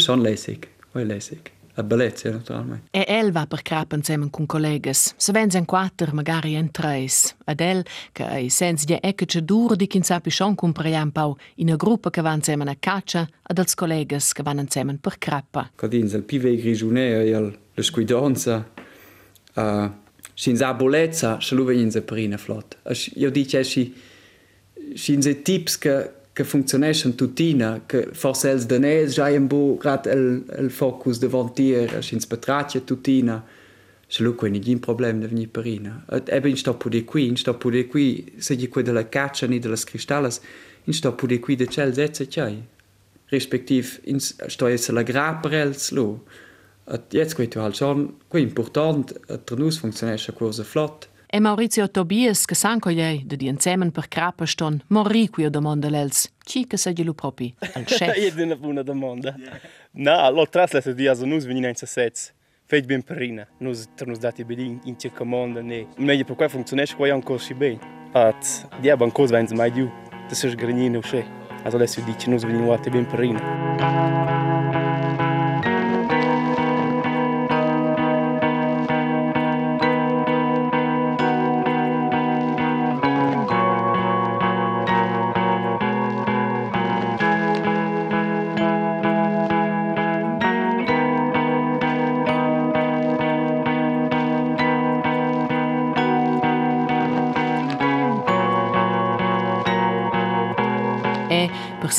son 0.00 0.22
lesig 0.22 0.66
quei 0.92 1.04
lesig 1.04 1.59
a 1.74 1.82
bellezza 1.82 2.30
naturalmente 2.30 2.88
E 2.90 3.04
el 3.08 3.30
va 3.32 3.46
per 3.46 3.62
crap 3.62 3.92
insieme 3.92 4.28
con 4.30 4.46
collegas. 4.46 5.14
Se 5.16 5.32
vens 5.32 5.54
en 5.54 5.64
quattro, 5.64 6.12
magari 6.12 6.54
en 6.54 6.70
tres. 6.70 7.34
Ad 7.44 7.60
el, 7.60 7.84
che 8.12 8.24
ai 8.24 8.48
sens 8.50 8.84
di 8.84 8.98
ecce 9.00 9.42
dur 9.42 9.76
di 9.76 9.86
kin 9.86 10.02
sapi 10.02 10.30
schon 10.30 10.54
compria 10.54 11.02
un 11.02 11.12
pau 11.12 11.36
in 11.56 11.68
una 11.68 11.76
gruppa 11.76 12.10
che 12.10 12.20
va 12.22 12.32
insieme 12.32 12.64
a 12.70 12.76
caccia 12.78 13.28
ad 13.42 13.58
als 13.58 13.74
collegas 13.74 14.32
che 14.32 14.42
vanno 14.42 14.60
insieme 14.60 14.96
per 15.00 15.18
crappa. 15.18 15.70
Codins 15.76 16.14
el 16.14 16.22
pive 16.22 16.56
grigione 16.56 17.22
e 17.22 17.30
el 17.30 17.58
le 17.74 17.82
scuidonza 17.82 18.68
uh, 19.54 19.90
sin 20.34 20.62
a 20.62 20.74
bolezza 20.74 21.40
se 21.40 21.54
lu 21.54 21.64
vegin 21.64 21.90
se 21.90 22.02
perina 22.02 22.36
flot. 22.36 22.78
Io 23.14 23.30
dice 23.30 23.64
si 23.64 23.94
sin 24.94 25.22
se 25.22 25.42
tips 25.42 25.78
che 25.78 26.10
que 26.34 26.44
funcionation 26.44 27.12
tutina 27.12 27.80
que 27.88 28.06
forcels 28.14 28.66
de 28.68 28.78
nees 28.78 29.16
ja 29.16 29.30
en 29.30 29.48
bo 29.48 29.76
grad 29.76 30.06
el, 30.06 30.44
el 30.58 30.70
focus 30.70 31.20
de 31.20 31.28
vantier 31.28 32.02
sins 32.02 32.28
betraatje 32.28 32.80
tutina 32.86 33.42
se 34.08 34.22
lo 34.24 34.32
kon 34.34 34.54
gin 34.62 34.80
problem 34.80 35.20
de 35.20 35.28
veni 35.28 35.46
perina 35.46 36.04
et 36.12 36.28
ebben 36.28 36.56
sta 36.56 36.74
pu 36.74 36.90
de 36.90 37.04
qui 37.06 37.30
sta 37.36 37.54
pu 37.54 37.70
de 37.70 37.84
qui 37.90 38.24
se 38.38 38.56
di 38.56 38.70
que 38.70 38.82
de 38.82 38.92
la 38.92 39.04
caccia 39.04 39.48
ni 39.48 39.58
de 39.58 39.68
las 39.68 39.84
cristallas 39.84 40.40
in 40.86 40.94
sta 40.94 41.12
pu 41.12 41.26
de 41.26 41.38
qui 41.40 41.56
de 41.56 41.66
cel 41.66 41.94
setze 41.94 42.26
tjai. 42.26 42.62
Respektiv 43.30 43.98
in 44.04 44.20
sta 44.20 44.76
se 44.76 44.92
la 44.92 45.02
graperels 45.02 45.92
lo. 45.92 46.20
Et 46.90 47.14
jetzt 47.14 47.36
kwe 47.38 47.46
du 47.46 47.60
halt 47.60 47.76
schon 47.76 48.08
que 48.30 48.38
important 48.38 49.12
et 49.28 49.46
trenus 49.46 49.78
funktionesche 49.78 50.32
kurse 50.32 50.64
flott. 50.64 51.08
E 51.32 51.38
Maurizio 51.38 51.88
Tobias, 51.88 52.44
che 52.44 52.56
san 52.56 52.80
co 52.80 52.88
ei, 52.88 53.22
de 53.24 53.36
di 53.36 53.46
insieme 53.46 53.88
per 53.92 54.08
crappa 54.08 54.44
ston, 54.46 54.82
morri 54.88 55.28
qui 55.28 55.44
o 55.44 55.48
domanda 55.48 55.88
l'els. 55.88 56.28
Ci 56.44 56.66
che 56.66 56.76
se 56.76 56.92
glielo 56.92 57.14
propi, 57.14 57.54
al 57.74 57.84
chef. 57.86 58.16
Je 58.16 58.42
una 58.42 58.56
buona 58.56 58.82
domanda. 58.82 59.36
Na, 59.92 60.28
lo 60.28 60.44
trasla 60.48 60.80
se 60.80 60.92
dia 60.92 61.14
nus 61.14 61.44
venina 61.44 61.68
in 61.68 61.76
sets. 61.76 62.32
Feit 62.66 62.84
ben 62.84 63.02
perina. 63.02 63.46
Nus 63.58 63.86
ternus 63.94 64.18
dati 64.18 64.44
bedin 64.44 64.80
in 64.86 64.98
circa 64.98 65.22
monda 65.22 65.60
ne. 65.62 65.86
Meglio 65.98 66.24
per 66.24 66.34
qua 66.34 66.48
funzionesce 66.48 66.96
qua 66.96 67.12
ancora 67.12 67.38
si 67.38 67.54
ben. 67.54 67.78
At 68.12 68.66
dia 68.80 68.96
ban 68.96 69.12
cos 69.12 69.30
vens 69.30 69.52
mai 69.52 69.70
giù. 69.70 69.88
Das 70.28 70.42
ist 70.42 70.56
granino 70.56 70.98
usce. 70.98 71.24
Adesso 71.62 72.00
dici 72.00 72.28
nus 72.28 72.42
venina 72.42 72.64
guate 72.64 72.90
ben 72.90 73.06
perina. 73.06 74.99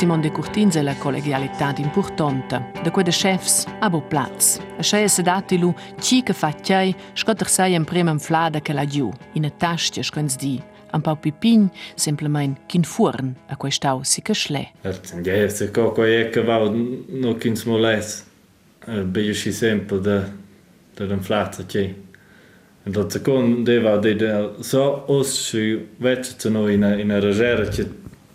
Simon 0.02 0.20
de 0.20 0.32
Curtins 0.32 0.76
è 0.78 0.82
la 0.82 0.96
collegialità 0.96 1.76
importante. 1.78 2.72
Da 2.82 2.90
quei 2.90 3.04
de 3.04 3.12
chefs 3.12 3.68
a 3.82 3.88
bo 3.88 4.02
plaz. 4.02 4.60
A 4.80 4.82
scia 4.82 5.08
se 5.08 5.22
dati 5.22 5.60
lu 5.60 5.72
ci 6.00 6.24
che 6.24 6.34
fa 6.34 6.52
tjai, 6.52 6.96
scotter 7.14 7.48
sai 7.48 7.76
en 7.76 7.84
prima 7.84 8.18
flada 8.18 8.62
che 8.62 8.74
la 8.74 8.86
giù, 8.86 9.12
in 9.34 9.46
a 9.46 9.52
tastia 9.52 10.02
scons 10.02 10.38
di. 10.38 10.60
Un 10.94 11.02
pau 11.02 11.20
pipin, 11.20 11.70
semplament 11.94 12.58
kin 12.66 12.82
fuorn, 12.82 13.36
a 13.50 13.56
quei 13.56 13.72
stau 13.72 14.02
si 14.02 14.24
che 14.24 14.34
schle. 14.34 14.72
Ja, 14.82 15.50
se 15.50 15.70
co 15.70 15.92
quei 15.92 16.22
e 16.22 16.30
che 16.30 16.42
va 16.42 16.58
no 16.68 17.36
kins 17.36 17.66
moles. 17.66 18.26
Beio 19.06 19.36
si 19.36 19.52
sempre 19.52 20.00
da 20.00 20.28
da 20.96 21.06
den 21.06 21.22
flata 21.22 21.64
che. 21.64 21.96
En 22.86 22.92
dat 22.92 23.22
deva 23.64 23.98
de 24.00 24.16
de 24.16 24.50
so 24.62 25.04
os 25.08 25.50
si 25.50 25.78
vecce 25.98 26.50
no 26.50 26.68
in 26.68 26.84
a 26.84 26.96
in 27.00 27.12
a 27.12 27.20
regera 27.20 27.70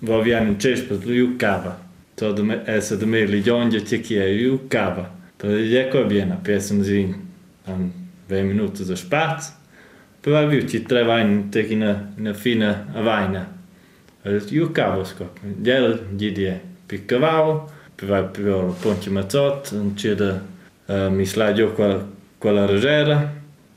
во 0.03 0.23
вјани 0.23 0.59
чеш 0.61 0.87
пат 0.89 1.05
јукава. 1.07 1.77
Тоа 2.17 2.33
да 2.33 2.63
е 2.67 2.81
се 2.81 2.97
да 2.97 3.07
мели 3.07 3.43
јонѓа 3.45 3.83
текија 3.85 4.27
јукава. 4.33 5.07
Тоа 5.39 5.59
е 5.59 5.69
јеко 5.69 6.07
бјена 6.09 6.39
песен 6.45 6.83
зин. 6.85 7.15
Там 7.67 7.93
две 8.29 8.43
минути 8.43 8.85
за 8.85 8.97
шпац. 8.97 9.53
Прва 10.23 10.47
ви 10.47 10.67
ти 10.67 10.81
тревајн 10.81 11.51
теки 11.53 11.77
на, 11.77 12.09
на 12.19 12.35
фина 12.35 12.87
вајна. 12.97 13.45
Јукава 14.25 15.05
скоп. 15.07 15.39
Дјел 15.45 15.99
дидје 16.13 16.59
пикавао. 16.89 17.69
Прва 17.97 18.25
пивало 18.33 18.75
понче 18.83 19.11
мацот. 19.11 19.73
Че 19.97 20.15
да 20.15 20.31
мисла 21.11 21.53
јо 21.53 21.73
кола, 21.77 22.03
кола 22.39 22.67
ржера. 22.67 23.21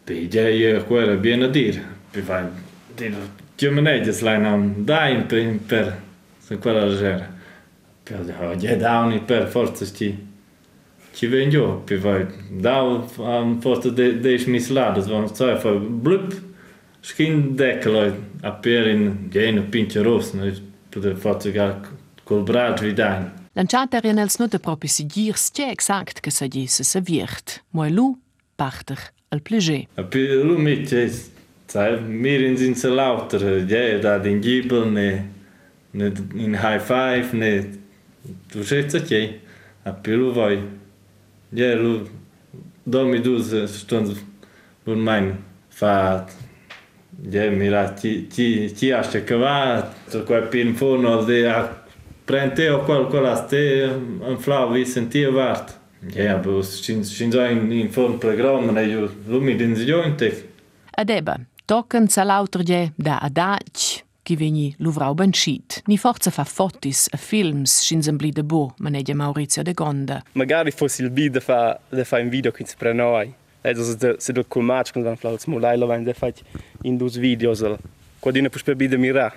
Пиѓе 0.08 0.48
је 0.56 0.76
кола 0.88 1.20
бјена 1.22 1.52
дир. 1.52 1.84
Пивајн. 2.16 2.50
Дир. 2.98 3.20
Тјо 3.60 3.76
мене 3.76 4.00
је 4.00 4.16
слајнам. 4.16 4.86
Дајн 4.88 5.28
пер. 5.70 5.98
se 6.50 6.58
quella 6.58 6.96
sera. 6.98 7.38
Ho 8.40 8.56
già 8.56 8.76
dato 8.76 9.22
per 9.22 9.48
forza 9.48 9.86
sti. 9.86 10.28
Ci 11.14 11.28
vengo, 11.28 11.84
poi 11.86 12.26
davo 12.50 13.08
am 13.18 13.52
um, 13.52 13.62
fost 13.62 13.88
de 13.88 14.20
de 14.20 14.38
smislado, 14.38 15.02
zvon 15.02 15.28
sai 15.36 15.58
fa 15.60 15.72
blup. 15.72 16.34
Skin 17.02 17.56
decolo 17.56 18.16
apel 18.42 18.88
in 18.88 19.30
geno 19.30 19.62
pinche 19.70 20.02
ros, 20.02 20.32
no 20.34 20.52
poter 20.90 21.16
fazer 21.16 21.52
gar 21.52 21.80
col 22.24 22.44
braccio 22.44 22.86
vi 22.86 22.94
dan. 22.94 23.32
L'enchanter 23.54 24.06
in 24.06 24.18
els 24.18 24.38
note 24.38 24.60
proprio 24.60 24.90
si 24.90 25.06
dir 25.06 25.36
stie 25.36 25.70
exakt 25.70 26.20
che 26.20 26.32
sa 26.32 26.48
di 26.48 26.68
se 26.68 26.84
se 26.84 27.02
viert. 27.02 27.64
Moi 27.70 27.90
lu 27.92 28.18
parter 28.56 29.00
al 29.30 29.42
plege. 29.42 29.88
Apel 29.96 30.46
lu 30.46 30.58
mit 30.58 30.90
sai 31.66 32.00
mirin 32.02 32.58
sin 32.58 32.76
se 32.76 32.90
lauter, 32.90 33.66
ja 33.68 34.00
da 34.00 34.18
den 34.18 34.42
gibel 34.42 34.90
ne. 34.92 35.38
ne, 35.92 36.12
high 36.58 36.80
five, 36.80 37.34
ne, 37.34 37.64
že 38.54 38.84
chcete, 38.84 39.40
a 39.86 39.92
pilúvaj, 39.94 40.60
je 41.52 41.76
lu, 41.76 41.94
domi 42.86 43.20
duz, 43.20 43.54
stund 43.68 44.18
un 44.86 45.00
main, 45.00 45.34
fa, 45.70 46.26
je 47.32 47.50
mira, 47.52 47.88
ti, 47.90 48.28
ti, 48.30 48.70
ti 48.74 48.94
aște 48.94 49.24
ceva, 49.28 49.90
cu 50.26 50.34
pin 50.50 50.74
furno 50.74 51.24
de 51.24 51.48
a 51.48 51.70
prente 52.26 52.70
o 52.70 52.80
col 52.86 53.08
col 53.08 53.26
aste, 53.26 53.90
în 54.30 54.36
flau, 54.36 54.72
vi 54.72 54.86
sentie 54.86 55.28
vart. 55.28 55.80
Ja, 56.16 56.34
aber 56.34 56.54
aus 56.54 56.82
Shinzai 56.82 57.80
in 57.80 57.90
Form 57.90 58.18
Programm, 58.18 58.70
ne, 58.74 59.10
lumi 59.28 59.54
din 59.54 59.76
zionte. 59.76 60.34
Adeba, 60.92 61.36
token 61.66 62.08
salautrge 62.08 62.94
da 62.96 63.18
adaci 63.18 63.89
ki 64.30 64.36
vegni 64.38 64.68
l'uvrau 64.78 65.16
bancit. 65.18 65.82
Ni 65.90 65.98
forza 65.98 66.30
fa 66.30 66.44
fotis 66.46 67.08
a 67.16 67.18
films 67.18 67.80
scins 67.82 68.08
en 68.12 68.18
bli 68.18 68.30
de 68.32 68.44
bo, 68.44 68.76
manegia 68.78 69.16
Maurizio 69.18 69.64
de 69.64 69.74
Gonda. 69.74 70.22
Magari 70.34 70.72
fossi 70.72 71.02
il 71.02 71.10
bid 71.10 71.40
fa, 71.42 71.80
de 71.90 72.06
fa 72.06 72.20
un 72.20 72.30
video 72.30 72.52
che 72.52 72.64
ci 72.64 72.76
prenoi. 72.78 73.34
Edo 73.62 73.82
eh, 73.82 74.16
se 74.20 74.32
do 74.32 74.46
colmac, 74.46 74.92
quando 74.92 75.10
vanno 75.10 75.20
flavos 75.20 75.46
mulai, 75.46 75.78
lo 75.78 75.88
vanno 75.88 76.04
de 76.04 76.14
fat 76.14 76.44
in 76.84 76.98
dus 76.98 77.18
videos. 77.18 77.64
Quadina 78.20 78.44
ne 78.44 78.50
pus 78.50 78.62
per 78.62 78.76
bid 78.76 78.94
mira. 78.94 79.34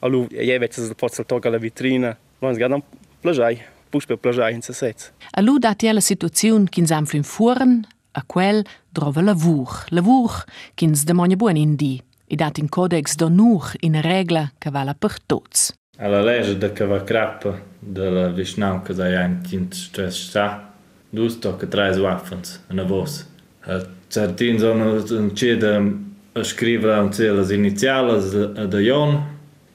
Alu, 0.00 0.26
je 0.30 0.58
vec, 0.58 0.74
se 0.74 0.94
pozza 0.94 1.24
toga 1.24 1.48
la 1.48 1.58
vitrina. 1.58 2.16
Vanno 2.38 2.54
sgadam 2.54 2.82
plagiai, 3.20 3.62
pus 3.88 4.04
per 4.04 4.18
plagiai 4.18 4.52
in 4.52 4.62
se 4.62 4.74
sez. 4.74 5.10
Alu 5.30 5.58
dati 5.58 5.88
alla 5.88 6.00
situazione 6.00 6.68
che 6.68 6.80
in 6.80 7.22
fuhren, 7.22 7.86
a 8.12 8.22
quel 8.26 8.62
drova 8.90 9.22
lavur, 9.22 9.86
lavur, 9.88 10.44
che 10.74 10.84
ins 10.84 11.04
demonia 11.04 11.36
buon 11.36 11.56
indi. 11.56 12.02
I 12.32 12.36
dat 12.36 12.58
in 12.58 12.68
codex 12.68 13.14
d'onur 13.16 13.74
in 13.80 14.00
regla 14.00 14.52
che 14.58 14.70
vala 14.70 14.94
per 14.94 15.20
tots. 15.26 15.72
alla 15.98 16.22
legge 16.22 16.56
da 16.56 16.72
che 16.72 16.84
va 16.84 17.04
crappa 17.04 17.60
della 17.78 18.28
Vishnau 18.28 18.82
che 18.82 18.94
da 18.94 19.04
ein 19.04 19.42
kind 19.42 19.72
stress 19.72 20.28
sta 20.28 20.72
dus 21.10 21.38
to 21.38 21.56
che 21.56 21.68
trais 21.68 21.98
waffens 21.98 22.60
a 22.68 22.82
vos 22.84 23.26
certin 24.08 24.58
sono 24.58 25.04
un 25.10 25.34
cede 25.34 25.96
a 26.32 26.42
scrivere 26.42 26.98
un 27.00 27.12
zel 27.12 27.38
as 27.38 27.50
iniziales 27.50 28.32
da 28.66 28.78
Jon 28.78 29.22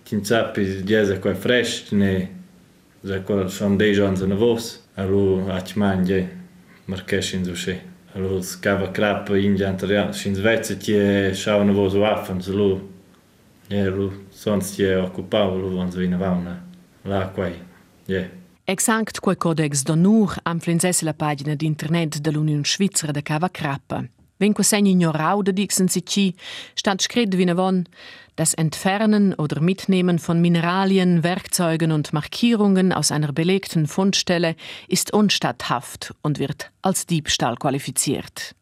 kin 0.04 0.26
sappi 0.26 0.62
jese 0.84 1.20
quai 1.20 1.36
fresh 1.36 1.92
ne 1.92 2.30
za 3.04 3.22
quel 3.22 3.50
son 3.50 3.78
dei 3.78 3.94
jons 3.94 4.22
a 4.22 4.36
vos 4.36 4.82
alu 4.96 5.48
ach 5.50 5.76
manje 5.76 6.28
marchesin 6.86 7.46
so 7.46 7.72
Allora 8.18 8.42
scava 8.42 8.90
crap 8.90 9.30
in 9.36 9.56
giantaria, 9.56 10.12
sin 10.12 10.34
Svezia 10.34 10.76
ti 10.76 11.36
sciavano 11.36 11.72
vos 11.72 11.94
waffen, 11.94 12.42
se 12.42 12.52
lo 12.52 12.96
e 13.68 13.84
lo 13.84 14.12
sons 14.30 14.74
ti 14.74 14.84
occupavo 14.84 15.58
lo 15.58 15.70
vons 15.70 15.96
vinavano 15.96 16.62
là 17.04 17.28
quai. 17.28 17.54
Yeah. 18.06 18.30
Exakt 18.64 19.20
quel 19.20 19.38
codex 19.38 19.84
d'onor 19.84 20.40
am 20.44 20.60
flinzesse 20.60 21.06
la 21.06 21.14
pagina 21.14 21.54
d'internet 21.54 22.18
dell'Unione 22.18 22.66
Svizzera 22.66 23.12
de 23.12 23.22
Cava 23.22 23.50
Crappa. 23.50 24.04
Wenn 24.40 24.54
segni 24.62 24.92
ignorau 24.92 25.42
de 25.42 25.54
dixen 25.54 25.88
si 25.88 26.04
ci, 26.04 26.36
stand 26.76 27.02
scred 27.02 27.38
wie 27.38 27.48
von, 27.56 27.86
das 28.36 28.54
Entfernen 28.54 29.34
oder 29.34 29.60
Mitnehmen 29.62 30.20
von 30.20 30.40
Mineralien, 30.40 31.24
Werkzeugen 31.24 31.92
und 31.92 32.14
Markierungen 32.14 32.94
aus 32.94 33.12
einer 33.12 33.34
belegten 33.34 33.88
Fundstelle 33.88 34.56
ist 34.88 35.12
unstatthaft 35.12 36.14
und 36.22 36.38
wird 36.38 36.72
als 36.84 37.08
Diebstahl 37.08 37.56
qualifiziert. 37.56 38.54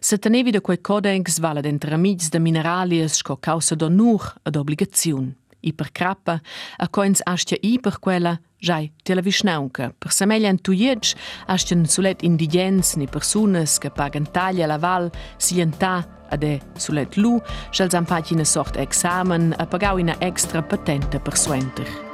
Se 0.00 0.18
tenevi 0.18 0.52
da 0.52 0.60
quei 0.60 0.76
codex 0.76 1.40
vala 1.42 1.60
d'entre 1.62 1.94
amics 1.94 2.30
de 2.30 2.40
mineralies 2.40 3.18
sco 3.18 3.36
causa 3.36 3.76
d'onur 3.76 4.34
ad 4.44 4.56
obligaziun. 4.56 5.34
I 5.62 5.72
per 5.72 5.90
crappa, 5.92 6.40
a 6.76 6.88
coins 6.88 7.22
astia 7.24 7.58
i 7.62 7.78
per 7.80 7.98
quella, 7.98 8.38
giai 8.58 8.92
te 9.02 9.14
la 9.14 9.20
visnaunca. 9.20 9.92
Per 9.96 10.12
semeglian 10.12 10.60
tuietsch 10.60 11.16
astian 11.46 11.86
sulet 11.86 12.22
indigens 12.22 12.94
ni 12.96 13.06
persunas 13.06 13.78
che 13.78 13.90
pagan 13.90 14.30
taglia 14.30 14.66
la 14.66 14.78
val, 14.78 15.10
silientà 15.36 16.26
ade 16.32 16.60
sulet 16.76 17.16
lu, 17.16 17.38
fatg 17.72 18.30
ina 18.32 18.44
sort 18.44 18.76
examen 18.76 19.52
a 19.58 19.66
pagau 19.66 19.98
ina 19.98 20.16
extra 20.20 20.62
patente 20.62 21.20
per 21.20 21.36
suenter. 21.36 22.11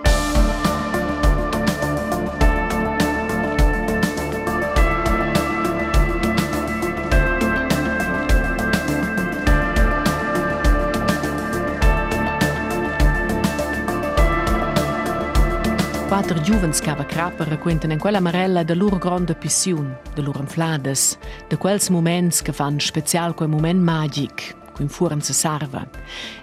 Quattro 16.28 16.44
giuvens 16.44 16.80
cava 16.80 17.06
crappa 17.06 17.44
racquentan 17.44 17.90
in 17.90 17.98
quella 17.98 18.20
marella 18.20 18.62
de 18.62 18.74
loro 18.74 18.98
grande 18.98 19.34
pissiun, 19.34 19.96
de 20.14 20.20
loro 20.20 20.40
inflades, 20.40 21.16
de 21.48 21.56
quels 21.56 21.88
moments 21.88 22.42
che 22.42 22.52
fan 22.52 22.78
special 22.78 23.32
quel 23.32 23.48
moment 23.48 23.80
magic, 23.80 24.54
quin 24.74 24.90
furan 24.90 25.22
se 25.22 25.32
sarva. 25.32 25.88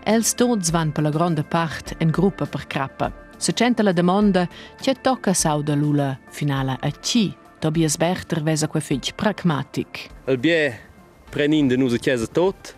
Els 0.04 0.34
tots 0.34 0.72
van 0.72 0.92
per 0.92 1.04
la 1.04 1.12
grande 1.12 1.44
part 1.44 1.94
in 2.00 2.10
gruppa 2.10 2.48
per 2.48 2.66
crappa. 2.66 3.12
Se 3.38 3.54
centa 3.54 3.84
la 3.84 3.92
domanda, 3.92 4.50
c'è 4.82 4.96
tocca 5.02 5.34
sau 5.34 5.62
da 5.62 5.76
lula 5.76 6.18
finale 6.32 6.80
a 6.82 6.92
ci? 7.00 7.32
Tobias 7.60 7.98
Berter 7.98 8.42
vesa 8.42 8.68
quel 8.68 8.82
fitch 8.82 9.14
pragmatic. 9.14 10.10
El 10.26 10.40
bie 10.40 10.80
prenin 11.30 11.68
de 11.68 11.78
nusa 11.78 11.98
chiesa 11.98 12.26
tot, 12.26 12.76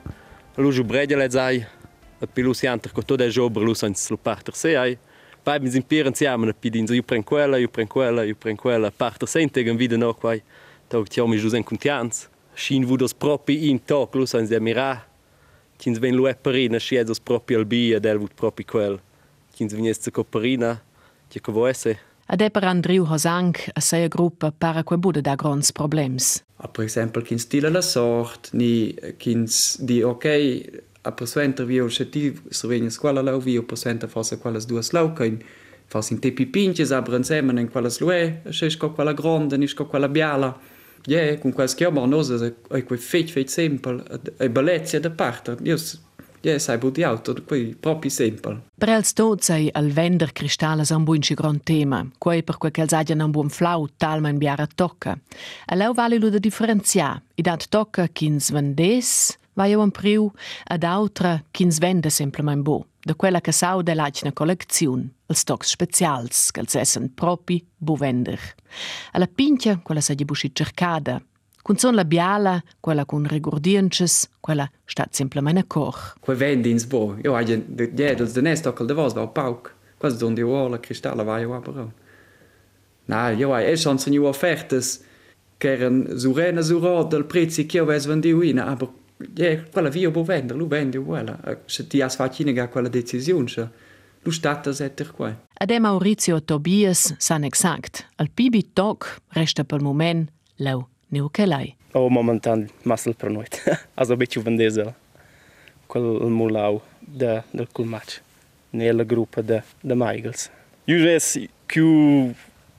lu 0.55 0.73
ju 0.73 0.83
bregja 0.83 1.15
le 1.15 1.29
zai, 1.29 1.65
a 2.19 2.27
pilu 2.27 2.51
si 2.51 2.67
anter 2.67 2.91
co 2.91 3.01
tot 3.01 3.21
e 3.21 3.29
jobber 3.29 3.63
lu 3.63 3.73
sans 3.73 4.09
lu 4.09 4.17
parter 4.17 4.55
se 4.55 4.75
ai. 4.75 4.97
Pai 5.47 5.59
mi 5.59 5.69
impieren 5.71 6.13
siamen 6.13 6.49
a 6.49 6.53
pidin, 6.53 6.85
io 6.91 7.03
pren 7.03 7.23
quella, 7.23 7.57
io 7.57 7.69
pren 7.69 7.87
quella, 7.87 8.23
io 8.25 8.35
pren 8.35 8.57
quella, 8.57 8.91
parter 8.91 9.29
se 9.29 9.39
integen 9.39 9.77
vida 9.77 9.95
no 9.95 10.13
quai. 10.13 10.41
Tog 10.89 11.07
ti 11.07 11.21
homi 11.21 11.37
jus 11.39 11.53
en 11.53 11.63
contians. 11.63 12.27
Shin 12.53 12.83
vudos 12.83 13.13
propi 13.13 13.69
in 13.69 13.79
toc 13.79 14.15
lu 14.15 14.25
sans 14.27 14.49
de 14.49 14.59
mira. 14.59 15.05
Kins 15.79 15.99
ven 15.99 16.15
lu 16.15 16.27
e 16.27 16.33
perina, 16.35 16.79
si 16.79 16.97
edos 16.97 17.21
propi 17.23 17.55
al 17.55 17.63
bi 17.63 17.93
ed 17.95 18.03
el 18.05 18.19
vut 18.19 18.33
propi 18.35 18.65
quel. 18.65 18.99
Kins 19.55 19.71
vignes 19.71 20.03
co 20.11 20.25
perina, 20.25 20.81
ti 21.29 21.39
co 21.39 21.53
vo 21.53 21.65
esse. 21.65 21.95
Ad 22.27 22.43
per 22.51 22.65
Andriu 22.65 23.05
Hosang 23.07 23.55
a 23.73 23.79
seia 23.79 24.09
gruppa 24.09 24.51
para 24.51 24.83
quei 24.83 24.99
bude 24.99 25.21
da 25.21 25.35
grons 25.35 25.71
problems. 25.71 26.43
A 26.57 26.67
per 26.67 26.83
esempio, 26.83 27.21
chi 27.21 27.37
stila 27.37 27.69
la 27.69 27.81
sort, 27.81 28.49
ni 28.51 28.93
chi 29.15 29.45
di 29.79 30.01
ok, 30.01 30.25
a 31.07 31.11
paciente 31.11 31.61
havia 31.61 31.83
o 31.83 31.85
objetivo, 31.85 32.43
se 32.51 32.67
venha 32.67 32.87
escola 32.87 33.21
lá, 33.21 33.31
havia 33.31 33.59
o 33.59 33.63
paciente 33.63 34.05
a 34.05 34.07
fazer 34.07 34.35
aquelas 34.35 34.65
duas 34.65 34.91
laucas, 34.91 35.33
fazem 35.87 36.17
te 36.17 36.31
pipinches, 36.31 36.91
abrem 36.91 37.23
semen 37.23 37.59
em 37.59 37.65
aquelas 37.65 37.99
lué, 37.99 38.41
achei 38.45 38.75
com 38.75 38.87
aquela 38.87 39.13
grande, 39.13 39.57
nem 39.57 39.67
com 39.67 39.83
aquela 39.83 40.07
biala. 40.07 40.59
E 41.07 41.15
é, 41.15 41.37
com 41.37 41.53
quase 41.53 41.75
que 41.75 41.85
é 41.85 41.89
uma 41.89 42.05
nossa, 42.05 42.53
é 42.69 42.81
que 42.81 42.97
feito, 42.97 43.31
feito 43.31 43.51
sempre, 43.51 44.01
é 44.39 44.49
beleza 44.49 44.99
da 44.99 45.09
parte. 45.09 45.55
Eu, 45.63 45.77
Ja, 46.43 46.59
sei 46.59 46.77
bu 46.77 46.91
di 46.91 47.03
auto, 47.03 47.33
qui 47.43 47.75
proprio 47.81 48.11
sempre. 48.11 48.59
Per 48.77 48.89
els 48.93 49.13
tot 49.17 49.41
sei 49.43 49.71
al 49.73 49.89
vender 49.91 50.29
cristalles 50.37 50.91
un 50.93 51.03
buon 51.03 51.25
gran 51.35 51.59
tema, 51.59 52.03
quei 52.19 52.43
per 52.43 52.57
quel 52.61 52.85
els 52.85 52.93
agien 52.93 53.23
un 53.25 53.31
buon 53.31 53.49
flau 53.49 53.87
talma 53.97 54.29
in 54.29 54.37
biara 54.37 54.67
tocca. 54.67 55.17
Allau 55.67 55.93
vale 55.93 56.19
lo 56.19 56.29
da 56.29 56.39
differenziar, 56.39 57.21
i 57.35 57.41
dat 57.41 57.67
tocca 57.69 58.07
quins 58.07 58.51
vendes, 58.51 59.37
vai 59.57 59.73
un 59.73 59.91
priu, 59.91 60.31
ad 60.69 60.83
autra 60.83 61.43
ch'ins 61.51 61.79
vende 61.79 62.09
semplemain 62.09 62.61
bo, 62.61 62.85
da 63.03 63.15
quella 63.15 63.41
che 63.41 63.51
sau 63.51 63.81
de 63.81 63.95
lacna 63.95 64.31
collecziun, 64.31 65.09
els 65.27 65.43
tocs 65.43 65.73
specials, 65.73 66.51
che 66.51 66.61
els 66.61 66.75
essen 66.75 67.09
propi 67.13 67.65
bo 67.75 67.95
vender. 67.95 68.39
Alla 69.13 69.27
pincha, 69.27 69.79
quella 69.81 70.01
sa 70.01 70.13
di 70.13 70.25
busci 70.25 70.53
cercada, 70.53 71.21
Cun 71.67 71.75
son 71.77 71.95
la 71.95 72.05
biala, 72.05 72.63
quella 72.79 73.03
con 73.03 73.25
regordiences, 73.25 74.29
quella 74.39 74.71
stat 74.85 75.13
semplemain 75.13 75.57
a 75.57 75.65
cor. 75.67 75.97
Que 76.23 76.33
vendins 76.33 76.85
bo. 76.87 77.17
Jo 77.19 77.33
hagen 77.35 77.65
de 77.67 77.89
jedels 77.91 78.31
de 78.31 78.41
nest 78.41 78.65
okkel 78.65 78.87
de 78.87 78.95
was 78.95 79.13
va 79.13 79.25
pauk. 79.27 79.73
Quas 79.99 80.15
don 80.15 80.33
di 80.33 80.45
uola 80.47 80.79
cristalla 80.79 81.25
va 81.27 81.41
jo 81.41 81.51
aber. 81.57 81.89
Na, 83.11 83.33
jo 83.35 83.51
hai 83.51 83.65
es 83.73 83.81
schon 83.81 83.99
new 84.07 84.23
offertes 84.31 85.03
keren 85.59 86.07
surena 86.17 86.61
sura 86.61 87.03
del 87.03 87.25
prezzi 87.25 87.65
che 87.65 87.83
ves 87.83 88.05
vendi 88.05 88.31
uina, 88.31 88.71
aber 88.71 88.87
ja, 89.35 89.63
quella 89.71 89.89
via 89.89 90.09
bo 90.11 90.23
vender, 90.23 90.55
lu 90.55 90.67
vendi 90.67 90.97
quella. 90.97 91.39
Se 91.65 91.87
ti 91.87 92.01
has 92.01 92.17
ga 92.17 92.67
quella 92.67 92.89
decisione, 92.89 93.47
se 93.47 93.69
lu 94.23 94.31
stata 94.31 94.73
setter 94.73 95.11
qua. 95.11 95.35
Ade 95.53 95.79
Maurizio 95.79 96.43
Tobias 96.43 97.15
san 97.17 97.43
exact. 97.43 98.05
Al 98.15 98.29
pibi 98.29 98.73
toc 98.73 99.21
resta 99.33 99.63
pel 99.63 99.81
moment 99.81 100.29
lau 100.57 100.87
neu 101.09 101.29
che 101.29 101.45
lei. 101.45 101.75
O 101.93 102.09
momentan 102.09 102.69
masel 102.83 103.15
per 103.15 103.29
noit. 103.29 103.63
also 103.95 104.15
bitte 104.15 104.41
vendesel. 104.41 104.93
Quel 105.87 106.29
mulau 106.29 106.81
de 106.99 107.43
del 107.51 107.67
cul 107.71 107.85
match. 107.85 108.21
Nella 108.69 109.03
gruppa 109.03 109.41
de 109.41 109.63
de 109.81 109.95
Michaels. 109.95 110.49
Juges 110.85 111.39
più 111.65 112.33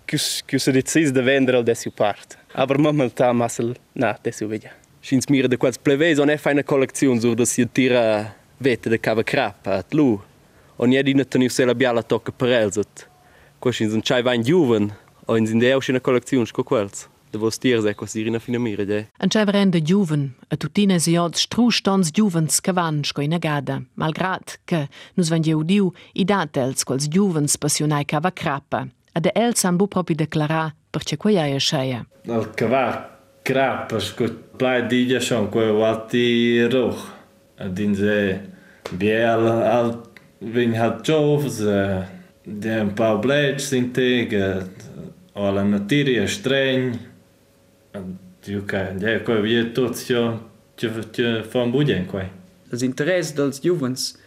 più 0.05 0.19
più 0.47 0.59
se 0.59 0.73
decis 0.73 1.11
de 1.11 1.23
vendere 1.23 1.57
al 1.57 1.65
desio 1.65 1.91
part. 1.91 2.37
Aber 2.53 2.79
momentan 2.79 3.37
masel 3.37 3.77
na 3.93 4.19
desio 4.23 4.49
vedia. 4.49 4.78
Schins 5.01 5.29
mira 5.29 5.49
de 5.49 5.57
quels 5.57 5.79
pleves 5.79 6.19
on 6.19 6.29
è 6.29 6.37
fa 6.37 6.51
una 6.51 6.65
collezione 6.65 7.21
sur 7.21 7.35
da 7.35 7.45
si 7.45 7.67
tira 7.71 8.35
vete 8.59 8.89
de 8.89 8.99
cava 8.99 9.23
crappa 9.23 9.77
at 9.77 9.93
lu. 9.93 10.21
On 10.77 10.93
è 10.93 11.03
di 11.03 11.15
ne 11.15 11.25
teniu 11.25 11.49
se 11.49 11.65
la 11.65 11.75
biala 11.75 12.03
tocca 12.03 12.33
per 12.33 12.49
elzet. 12.49 13.09
Qua 13.59 13.73
schins 13.73 13.93
un 13.93 14.01
chai 14.03 14.23
vain 14.23 14.43
juven 14.43 14.93
o 15.27 15.37
in 15.37 15.47
sin 15.47 15.59
de 15.59 15.73
una 15.89 16.01
collezione 16.01 16.47
sco 16.47 16.63
quels. 16.63 17.09
De 17.31 17.39
vos 17.39 17.59
tiers 17.59 17.85
è 17.85 17.95
quasi 17.95 18.23
rina 18.23 18.39
fina 18.39 18.59
mira 18.59 18.85
de. 18.85 19.09
An 19.19 19.29
cei 19.29 19.45
verende 19.45 19.83
giuven, 19.83 20.35
a 20.49 20.57
tutine 20.57 20.99
si 20.99 21.15
od 21.17 21.35
strustons 21.35 22.11
giuvens 22.11 22.61
che 22.61 22.73
van 22.73 23.05
sco 23.05 23.21
in 23.21 23.35
agada, 23.35 23.83
malgrat 23.95 24.61
che 24.65 24.89
nus 25.15 25.29
van 25.29 25.43
udiu 25.45 25.93
i 26.15 26.25
datels 26.25 26.85
quals 26.85 27.07
giuvens 27.09 27.59
passionai 27.59 28.05
cava 28.05 28.33
crappa, 28.33 28.89
ad 29.13 29.31
els 29.35 29.63
han 29.65 29.77
bu 29.77 29.89
propi 29.89 30.15
declarà 30.15 30.75
perché 30.91 31.17
quaia 31.17 31.45
è 31.47 31.59
sceia. 31.59 32.07
Al 32.29 32.55
cava 32.55 33.18
skrapaš 33.49 34.11
kod 34.11 34.33
plaid 34.59 34.93
iđaš 34.93 35.33
on 35.33 35.51
koji 35.51 35.73
vati 35.73 36.69
roh. 36.73 36.97
Din 37.69 37.97
se 37.97 38.39
biel 38.91 39.49
al 39.49 39.95
vin 40.41 40.75
hat 40.75 41.09
jovs 41.09 41.55
den 42.45 42.95
pa 42.97 43.21
blech 43.23 43.61
sin 43.61 43.93
tega 43.93 44.63
ola 45.35 45.65
natirje 45.65 46.29
štrenj. 46.29 46.95
Juka, 48.47 48.79
je 48.79 49.25
koji 49.25 49.53
je 49.53 49.75
to 49.75 49.89
cio 49.89 50.39
cio 50.77 50.91
fan 51.53 51.73
budjen 51.73 52.07
koji. 52.11 52.27
Das 52.71 52.83
Interesse 52.83 53.35
des 53.35 53.65
Jugends 53.65 54.18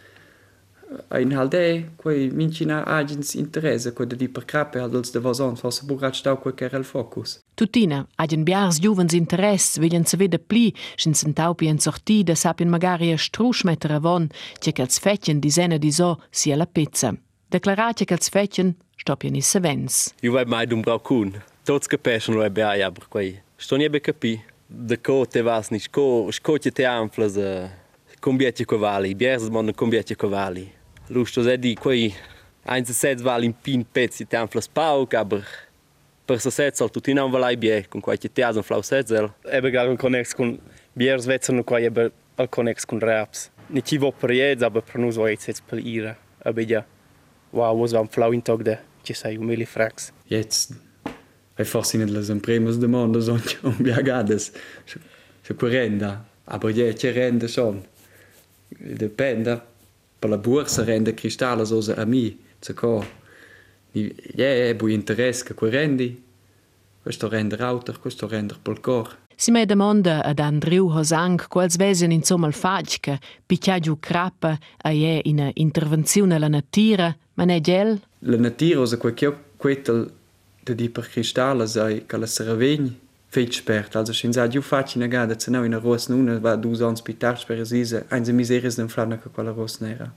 in 1.19 1.31
halde 1.31 1.91
quei 1.95 2.29
mincina 2.29 2.83
agents 2.85 3.33
interesse 3.33 3.93
quei 3.93 4.07
di 4.07 4.27
per 4.27 4.45
cape 4.45 4.79
als 4.79 5.11
de 5.11 5.19
vason 5.19 5.55
forse 5.55 5.85
burat 5.85 6.15
stau 6.15 6.37
quei 6.37 6.53
che 6.53 6.69
el 6.71 6.83
focus. 6.83 7.39
Tutina, 7.53 8.07
agen 8.15 8.43
biars 8.43 8.79
juvens 8.79 9.13
interess 9.13 9.77
villen 9.77 10.05
se 10.05 10.17
vede 10.17 10.39
pli, 10.39 10.73
sin 10.95 11.13
sentaupi 11.13 11.67
en 11.67 11.79
sortida 11.79 12.35
sapin 12.35 12.69
magari 12.69 13.11
a 13.11 13.17
struschmetter 13.17 13.91
avon, 13.91 14.29
che 14.59 14.71
che 14.71 14.81
als 14.81 14.99
fetchen 14.99 15.39
di 15.39 15.49
sene 15.49 15.77
di 15.77 15.91
so 15.91 16.21
sia 16.29 16.55
la 16.55 16.65
pizza. 16.65 17.15
Declarate 17.47 18.05
che 18.05 18.13
als 18.13 18.29
fetchen 18.29 18.75
stoppien 18.97 19.35
i 19.35 19.41
sevens. 19.41 20.13
Io 20.21 20.31
vai 20.31 20.45
mai 20.45 20.65
d'un 20.65 20.81
braucun. 20.81 21.41
Tots 21.63 21.87
capeschen 21.87 22.35
lo 22.35 22.43
ebbe 22.43 22.63
ai 22.63 22.81
aber 22.81 23.07
quei. 23.07 23.41
Sto 23.55 23.75
nie 23.75 23.89
be 23.89 23.99
capi. 23.99 24.41
De 24.67 24.97
co 24.97 25.25
te 25.25 25.41
vas 25.41 25.69
ni 25.69 25.79
sco 25.79 26.31
sco 26.31 26.57
te 26.57 26.71
te 26.71 26.85
anflas 26.85 27.37
a 27.37 27.69
combietje 28.19 28.65
covali. 28.65 29.15
Biers 29.15 29.49
mon 29.49 29.73
combietje 29.73 30.15
covali. 30.15 30.79
Lusto 31.11 31.43
se 31.43 31.57
di 31.59 31.75
quei 31.75 32.13
eins 32.63 32.91
sets 32.95 33.21
val 33.21 33.43
in 33.43 33.53
pin 33.53 33.83
pezzi 33.83 34.25
te 34.25 34.37
anflas 34.39 34.69
pauk 34.71 35.13
aber 35.13 35.43
per 36.25 36.39
sa 36.39 36.49
set 36.49 36.77
sol 36.79 36.89
tutti 36.89 37.13
non 37.13 37.31
valai 37.31 37.57
bie 37.57 37.85
con 37.89 38.01
quai 38.01 38.17
te 38.17 38.43
as 38.43 38.55
un 38.55 38.63
flau 38.63 38.81
setzel. 38.81 39.27
Ebe 39.43 39.71
gar 39.71 39.89
un 39.89 39.97
connex 39.97 40.33
con 40.33 40.57
biers 40.95 41.25
vetzen 41.27 41.63
qua 41.63 41.79
ebe 41.79 42.11
al 42.37 42.47
connex 42.47 42.85
con 42.85 42.99
raps. 42.99 43.49
Ni 43.67 43.83
ci 43.83 43.97
vo 43.97 44.11
per 44.11 44.31
jeds, 44.31 44.63
aber 44.63 44.83
per 44.83 44.99
nus 44.99 45.15
vai 45.15 45.35
sets 45.35 45.61
per 45.61 45.79
ira. 45.79 46.15
Ebe 46.45 46.63
ja. 46.63 46.85
Wow, 47.51 47.81
was 47.81 47.91
vam 47.91 48.07
flau 48.07 48.31
in 48.31 48.41
tog 48.41 48.63
de. 48.63 48.77
Ci 49.03 49.13
sai 49.13 49.35
un 49.35 49.45
mili 49.45 49.65
frax. 49.65 50.11
Jetzt 50.27 50.73
è 51.55 51.63
forse 51.63 51.97
in 51.97 52.13
les 52.13 52.29
impremas 52.29 52.77
de 52.77 52.87
mondo 52.87 53.19
son 53.19 53.41
un 53.63 53.75
viagades. 53.79 54.51
Se 55.41 55.55
querenda, 55.55 56.25
aber 56.45 56.71
je 56.71 56.93
che 56.93 57.11
rende 57.11 57.47
son. 57.47 57.83
Depende. 58.69 59.70
Per 60.21 60.29
la 60.29 60.37
borsa 60.37 60.83
rende 60.83 61.15
cristallo 61.15 61.65
so 61.65 61.81
a 61.95 62.05
mi, 62.05 62.37
se 62.59 62.75
co. 62.75 63.03
Je 63.91 64.69
è 64.69 64.75
bu 64.75 64.85
interesse 64.85 65.43
che 65.43 65.55
querendi. 65.55 66.21
Questo 67.01 67.27
rende 67.27 67.55
router, 67.55 67.99
questo 67.99 68.27
rende 68.27 68.53
pel 68.61 68.79
cor. 68.81 69.17
Si 69.35 69.49
me 69.49 69.65
demanda 69.65 70.23
ad 70.23 70.37
Andriu 70.37 70.87
Hosang 70.91 71.47
quals 71.47 71.75
vesen 71.75 72.11
insomma 72.11 72.45
il 72.45 72.53
fac 72.53 72.99
che 72.99 73.19
picciagiu 73.43 73.97
crappa 73.99 74.55
a 74.83 74.91
je 74.91 75.21
in 75.23 75.49
intervenzione 75.55 76.35
alla 76.35 76.47
natura, 76.47 77.17
ma 77.33 77.43
ne 77.43 77.59
gel? 77.59 77.99
La 78.19 78.37
natura 78.37 78.79
osa 78.79 78.97
quel 78.97 79.15
che 79.15 79.35
quetel 79.57 80.11
de 80.61 80.75
di 80.75 80.89
per 80.89 81.09
cristallo 81.09 81.65
sai 81.65 82.05
che 82.05 82.17
la 82.17 82.27
seravegn 82.27 82.95
féitsperrt 83.31 83.95
also 83.95 84.13
hin 84.13 84.33
se 84.33 84.45
Jo 84.51 84.61
fatine 84.61 85.07
gade 85.09 85.39
ze 85.39 85.51
nau 85.51 85.63
in 85.63 85.71
der 85.71 85.81
Rossen 85.81 86.15
une 86.15 86.43
war 86.43 86.57
du 86.57 86.73
ans 86.85 87.01
Pitarperre 87.01 87.65
sise 87.65 88.05
ein 88.09 88.25
se 88.25 88.33
miseres 88.33 88.75
dem 88.75 88.89
Flannerke 88.89 89.29
koller 89.29 89.51
Rossnärer. 89.51 90.11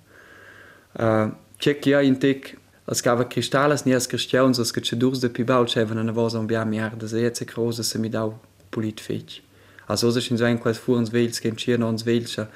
Tchek 1.58 1.86
ja 1.86 2.00
in 2.00 2.18
Dick 2.18 2.58
ass 2.86 3.02
gawer 3.02 3.24
Kristalles 3.24 3.86
niers 3.86 4.08
gestiun 4.08 4.50
ass 4.50 4.74
gët 4.74 4.98
durs 4.98 5.20
de 5.20 5.28
Pibauschewen 5.28 5.98
an 5.98 6.16
war 6.16 6.34
am 6.34 6.46
Bär 6.46 6.64
Meer 6.64 6.90
de 6.90 7.06
se 7.06 7.30
ze 7.34 7.44
Grose 7.44 7.84
se 7.84 7.98
mit 7.98 8.16
au 8.16 8.34
politfeich. 8.70 9.42
As 9.86 10.00
so 10.00 10.10
sech 10.10 10.30
in 10.30 10.38
se 10.38 10.44
enquas 10.44 10.78
fuhrens 10.78 11.12
Wales 11.12 11.40
gen 11.40 11.56
Tierner 11.56 11.86
ans 11.86 12.04
Welscher 12.04 12.48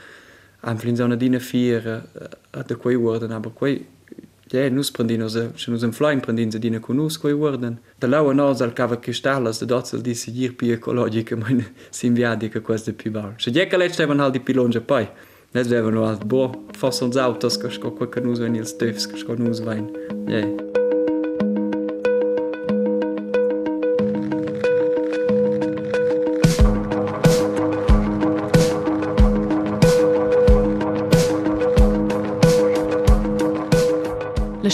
anflin 0.63 0.97
sonne 0.97 1.17
Dine 1.17 1.39
Viere 1.39 2.03
at 2.53 2.69
de 2.69 2.77
Quei 2.77 2.99
wurden 2.99 3.31
aber 3.31 3.51
Quei 3.51 3.87
Dé 4.51 4.71
nusprendin 4.71 5.29
se 5.29 5.93
Flyinprendin 5.93 6.53
se 6.53 6.59
Dine 6.59 6.81
konoskoi 6.81 7.35
worden. 7.35 7.79
Da 8.01 8.07
lawer 8.09 8.35
nasel 8.35 8.71
kawer 8.71 8.97
kestal 8.97 9.47
ass 9.49 9.59
de 9.59 9.67
datzel 9.67 10.03
Di 10.03 10.15
se 10.15 10.31
Dir 10.31 10.53
Pier 10.57 10.79
kologike 10.79 11.37
mine 11.37 11.65
simviadike 11.91 12.61
kwes 12.67 12.85
de 12.85 12.93
Pibal. 12.93 13.35
Se 13.39 13.51
Diekelläwen 13.51 14.21
hal 14.21 14.33
Di 14.33 14.39
Pilonge 14.39 14.81
pei. 14.81 15.09
Net 15.55 15.69
wewen 15.69 15.95
no 15.95 16.05
alt 16.05 16.25
bo 16.29 16.53
fassels 16.77 17.17
Autos 17.17 17.57
goch 17.57 17.81
go 17.81 18.07
kan 18.07 18.25
nus 18.25 18.41
en 18.41 18.57
il 18.57 18.67
stöfs 18.67 19.07
goch 19.07 19.27
go 19.27 19.35
nus 19.35 19.61
wein. 19.61 19.89
Jei. 20.29 20.45
Yeah. 20.45 20.68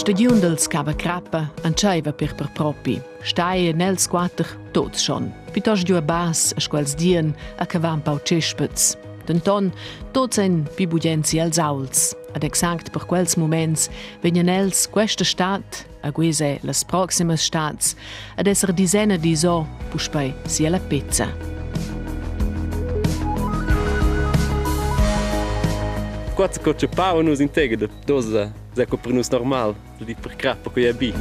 stadion 0.05 0.39
del 0.39 0.59
scava 0.59 0.93
crappa 0.93 1.51
anceva 1.63 2.11
per 2.13 2.35
per 2.35 2.51
propi. 2.53 3.01
Stai 3.23 3.69
e 3.69 3.73
nel 3.73 3.97
squatter 3.97 4.45
tot 4.71 4.93
schon. 4.95 5.31
Pitos 5.51 5.81
giu 5.81 5.95
a 5.97 6.01
bas 6.01 6.53
a 6.55 6.61
squals 6.61 6.93
dien 6.93 7.33
a 7.57 7.65
cavam 7.65 8.03
pau 8.03 8.19
cespets. 8.21 8.93
Denton 9.25 9.71
tot 10.11 10.33
sen 10.37 10.67
pibudenzi 10.75 11.39
als 11.39 11.57
auls. 11.57 12.13
Ad 12.35 12.43
exact 12.43 12.91
per 12.91 13.07
quels 13.09 13.33
moments 13.35 13.89
vegnen 14.21 14.47
els 14.47 14.85
questa 14.85 15.25
stat 15.25 15.81
a 16.03 16.11
guise 16.13 16.59
las 16.61 16.83
proximas 16.85 17.41
stats 17.41 17.95
ad 18.37 18.45
esser 18.45 18.73
disena 18.73 19.17
di 19.17 19.33
so 19.35 19.65
puspei 19.89 20.35
sia 20.45 20.69
la 20.69 20.79
pizza. 20.79 21.31
Quatro 26.35 26.61
coche 26.61 26.87
pau 26.87 27.23
nos 27.23 27.39
integra, 27.39 27.89
doze, 28.05 28.51
zé 28.75 28.85
coprinus 28.85 29.31
normal. 29.31 29.73
du 29.99 30.05
di 30.05 30.15
perkrappa 30.15 30.69
kui 30.69 30.83
jääb 30.83 30.97
pii. 30.97 31.13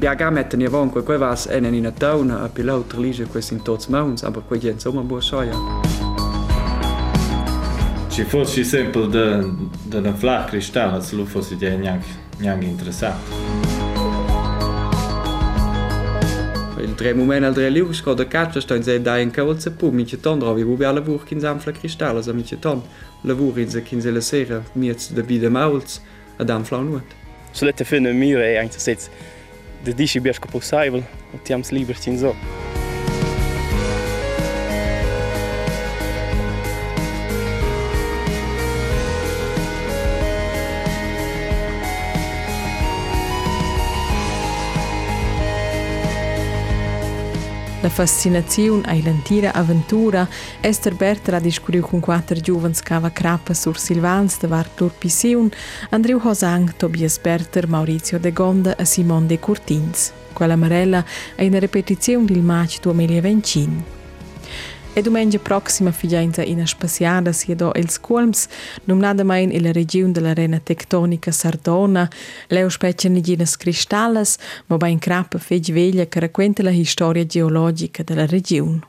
Biagamet 0.00 0.54
ni 0.56 0.66
avon 0.66 0.90
quei 0.90 1.04
quevas 1.04 1.46
en 1.46 1.64
en 1.64 1.74
ina 1.74 1.90
tauna 1.92 2.42
a 2.44 2.48
pilaut 2.48 2.92
religi 2.94 3.24
quais 3.24 3.50
in 3.52 3.60
tots 3.60 3.88
mauns, 3.88 4.24
aber 4.24 4.42
quei 4.48 4.60
gens 4.60 4.86
oma 4.86 5.02
boa 5.02 5.20
soia. 5.20 5.54
Ci 8.08 8.24
fossi 8.24 8.64
sempre 8.64 9.06
da 9.08 9.44
da 9.88 10.00
da 10.00 10.12
flah 10.12 10.46
cristalla, 10.46 11.00
se 11.00 11.16
lu 11.16 11.26
fossi 11.26 11.56
de 11.56 11.76
niang 11.76 12.02
niang 12.38 12.62
interessat. 12.62 13.16
Il 16.82 16.94
tre 16.94 17.12
moment 17.12 17.44
al 17.44 17.54
tre 17.54 17.68
lius 17.68 18.00
ko 18.00 18.14
da 18.14 18.24
catcha 18.24 18.60
sto 18.60 18.74
in 18.74 18.82
sei 18.82 19.02
da 19.02 19.18
in 19.18 19.30
cavol 19.30 19.60
se 19.60 19.70
pum, 19.70 20.04
ci 20.06 20.18
ton 20.20 20.38
drovi 20.38 20.64
bu 20.64 20.82
alle 20.82 21.02
burg 21.02 21.30
in 21.30 21.40
samfla 21.40 21.72
cristalla, 21.72 22.22
sa 22.22 22.32
mi 22.32 22.44
ci 22.44 22.58
ton. 22.58 22.82
La 23.24 23.34
burg 23.34 23.58
in 23.58 23.68
se 23.68 23.82
kin 23.82 24.00
se 24.00 24.10
la 24.10 24.20
sera, 24.20 24.62
mi 24.72 24.86
jetzt 24.86 25.12
da 25.12 25.22
bide 25.22 25.50
mauls. 25.50 26.00
den 26.44 26.64
flauen 26.64 26.96
ut. 26.96 27.16
Så 27.52 27.64
lite 27.64 27.84
för 27.84 28.00
nu 28.00 28.12
myra 28.12 28.46
e 28.46 28.50
är 28.50 28.54
jag 28.54 28.64
inte 28.64 28.80
sett 28.80 29.10
det 29.84 29.90
är 29.90 29.94
inte 29.94 30.22
bäst 30.22 30.52
på 30.52 30.60
sig 30.60 30.90
och 30.90 31.48
tjäms 31.48 31.72
liber 31.72 31.94
sin 31.94 32.18
sak. 32.18 32.36
La 47.82 47.88
fascinazione 47.88 48.82
ai 48.88 49.02
l'antira 49.02 49.54
avventura 49.54 50.28
Esther 50.60 50.94
Berter 50.94 51.34
ha 51.34 51.40
discuriu 51.40 51.80
con 51.80 51.98
quattro 51.98 52.38
giovens 52.38 52.82
cava 52.82 53.10
crappa 53.10 53.54
sur 53.54 53.78
Silvans 53.78 54.38
de 54.38 54.48
var 54.48 54.68
Turpisiun, 54.68 55.50
Andriu 55.88 56.20
Hosang, 56.22 56.74
Tobias 56.76 57.18
Berter, 57.18 57.66
Maurizio 57.66 58.18
de 58.18 58.32
Gonda 58.32 58.76
e 58.76 58.84
Simon 58.84 59.26
de 59.26 59.38
Curtins. 59.38 60.12
Quella 60.34 60.56
marella 60.56 61.02
è 61.34 61.46
una 61.46 61.58
ripetizione 61.58 62.26
del 62.26 62.42
match 62.42 62.80
2020. 62.80 63.99
E 65.00 65.02
domenica 65.02 65.38
proxima 65.38 65.92
figlienza 65.92 66.42
in 66.42 66.66
spaziata 66.66 67.32
si 67.32 67.54
do 67.54 67.72
els 67.72 67.98
Colms, 67.98 68.48
nominadamain 68.84 69.50
in 69.50 69.62
la 69.62 69.72
regione 69.72 70.12
della 70.12 70.34
rena 70.34 70.60
tectonica 70.60 71.30
Sardona, 71.30 72.06
leo 72.48 72.68
specie 72.68 73.08
niginas 73.08 73.56
cristallas, 73.56 74.36
ma 74.66 74.76
bain 74.76 74.98
crappa 74.98 75.38
feg 75.38 75.72
veglia 75.72 76.04
che 76.04 76.20
racconta 76.20 76.62
la 76.62 76.84
storia 76.84 77.24
geologica 77.24 78.02
della 78.02 78.26
regione. 78.26 78.80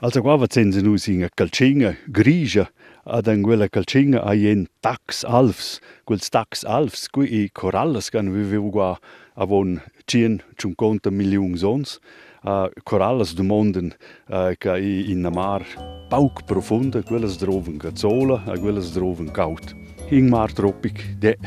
Also 0.00 0.20
qua 0.20 0.36
va 0.36 0.46
senza 0.50 0.82
nus 0.82 1.06
in 1.06 1.26
calcinga 1.32 1.96
grigia 2.04 2.70
ad 3.04 3.26
en 3.26 3.40
quella 3.40 3.66
calcinga 3.66 4.22
a 4.22 4.34
ien 4.34 4.68
tax 4.80 5.24
alfs, 5.24 5.80
quels 6.04 6.28
tax 6.28 6.64
alfs 6.64 7.08
qui 7.08 7.40
i 7.40 7.50
corallas 7.50 8.10
can 8.10 8.30
vivevo 8.30 8.68
qua 8.68 8.98
avon 9.36 9.80
150 10.04 11.10
milioni 11.10 11.56
zons, 11.56 11.98
uh, 12.44 12.64
corales 12.82 13.34
de 13.34 13.42
monden 13.42 13.92
eh, 14.26 15.08
in 15.08 15.22
de 15.22 15.30
mar 15.30 15.66
Pauk 16.08 16.44
profund, 16.44 16.94
ik 16.94 17.08
wil 17.08 17.36
droven 17.36 17.80
gezolen, 17.80 18.42
ik 18.52 18.60
wil 18.60 18.90
droven 18.90 19.30
koud. 19.30 19.74
In 20.08 20.28
Mar 20.28 20.52
Tropik, 20.52 21.14
de. 21.18 21.38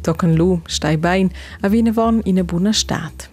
Tokken 0.00 0.32
lu 0.32 0.58
stij 0.64 0.98
bijen, 0.98 1.30
en 1.60 1.70
winnen 1.70 1.94
van 1.94 2.22
in 2.22 2.38
een 2.38 2.46
boene 2.46 2.72
staat. 2.72 3.30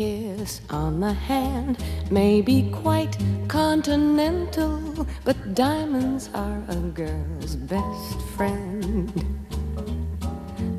kiss 0.00 0.62
on 0.70 1.00
the 1.00 1.12
hand 1.12 1.76
may 2.10 2.40
be 2.40 2.70
quite 2.82 3.18
continental, 3.48 5.06
but 5.24 5.36
diamonds 5.54 6.30
are 6.32 6.62
a 6.70 6.80
girl's 6.94 7.54
best 7.56 8.18
friend. 8.34 9.12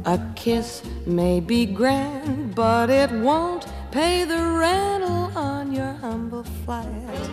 A 0.08 0.18
kiss 0.36 0.82
may 1.06 1.40
be 1.40 1.68
grand, 1.68 2.56
but 2.56 2.90
it 2.90 3.12
won't 3.12 3.68
pay 3.92 4.24
the 4.24 4.38
rental 4.38 5.30
on 5.38 5.74
your 5.74 5.92
humble 5.92 6.44
flat 6.66 7.30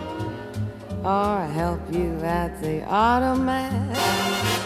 or 1.05 1.47
help 1.53 1.79
you 1.93 2.13
at 2.21 2.61
the 2.61 2.83
automat. 2.83 3.97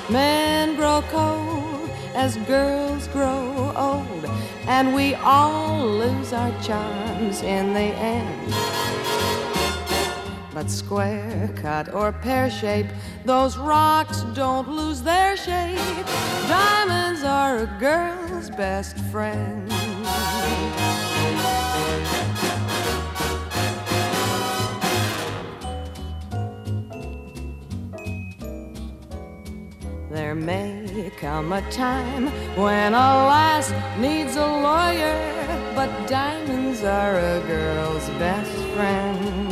Men 0.09 0.75
grow 0.75 1.03
cold 1.09 1.89
as 2.15 2.37
girls 2.47 3.07
grow 3.09 3.71
old, 3.75 4.25
and 4.67 4.95
we 4.95 5.13
all 5.15 5.85
lose 5.85 6.33
our 6.33 6.51
charms 6.63 7.43
in 7.43 7.73
the 7.73 7.91
end. 8.15 8.53
But 10.51 10.69
square 10.71 11.49
cut 11.55 11.93
or 11.93 12.11
pear 12.11 12.49
shape, 12.49 12.87
those 13.23 13.55
rocks 13.57 14.21
don't 14.33 14.67
lose 14.67 15.03
their 15.03 15.37
shape. 15.37 16.05
Diamonds 16.47 17.23
are 17.23 17.59
a 17.59 17.77
girl's 17.79 18.49
best 18.49 18.97
friend. 19.11 19.82
There 30.13 30.35
may 30.35 31.11
come 31.17 31.51
a 31.53 31.61
time 31.71 32.27
when 32.55 32.93
a 32.93 33.07
lass 33.25 33.71
needs 33.97 34.35
a 34.35 34.45
lawyer, 34.45 35.17
but 35.73 35.89
diamonds 36.07 36.83
are 36.83 37.17
a 37.17 37.41
girl's 37.47 38.07
best 38.21 38.55
friend. 38.75 39.49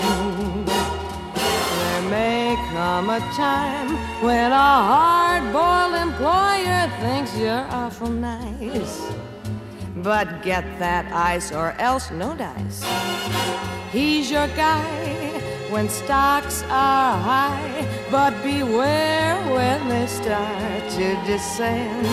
There 1.34 2.03
may 2.12 2.55
come 2.70 3.09
a 3.09 3.20
time 3.34 3.89
when 4.24 4.51
a 4.51 4.72
hard-boiled 4.91 5.95
employer 5.95 6.91
thinks 7.01 7.36
you're 7.36 7.66
awful 7.72 8.12
nice. 8.12 9.01
But 9.95 10.43
get 10.43 10.64
that 10.78 11.12
ice 11.12 11.51
or 11.51 11.72
else 11.80 12.12
no 12.12 12.36
dice. 12.36 12.86
He's 13.91 14.30
your 14.30 14.47
guy 14.49 15.20
when 15.72 15.88
stocks 15.88 16.63
are 16.63 17.17
high, 17.17 17.88
but 18.11 18.34
beware 18.43 19.36
when 19.53 19.88
they 19.88 20.05
start 20.05 20.89
to 20.89 21.15
descend. 21.26 22.05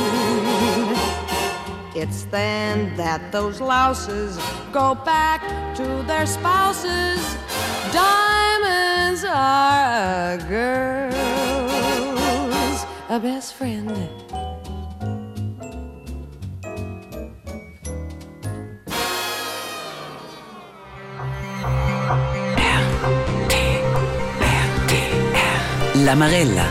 It's 1.97 2.23
then 2.27 2.97
that 2.97 3.33
those 3.33 3.61
louses 3.61 4.39
go 4.73 4.95
back 4.95 5.43
to 5.75 6.05
their 6.07 6.27
spouses. 6.27 7.19
Diamonds 7.93 9.25
are 9.25 10.35
a 10.35 10.39
girl's 10.49 11.19
a 13.09 13.19
best 13.19 13.55
friend. 13.55 14.28
La. 26.09 26.65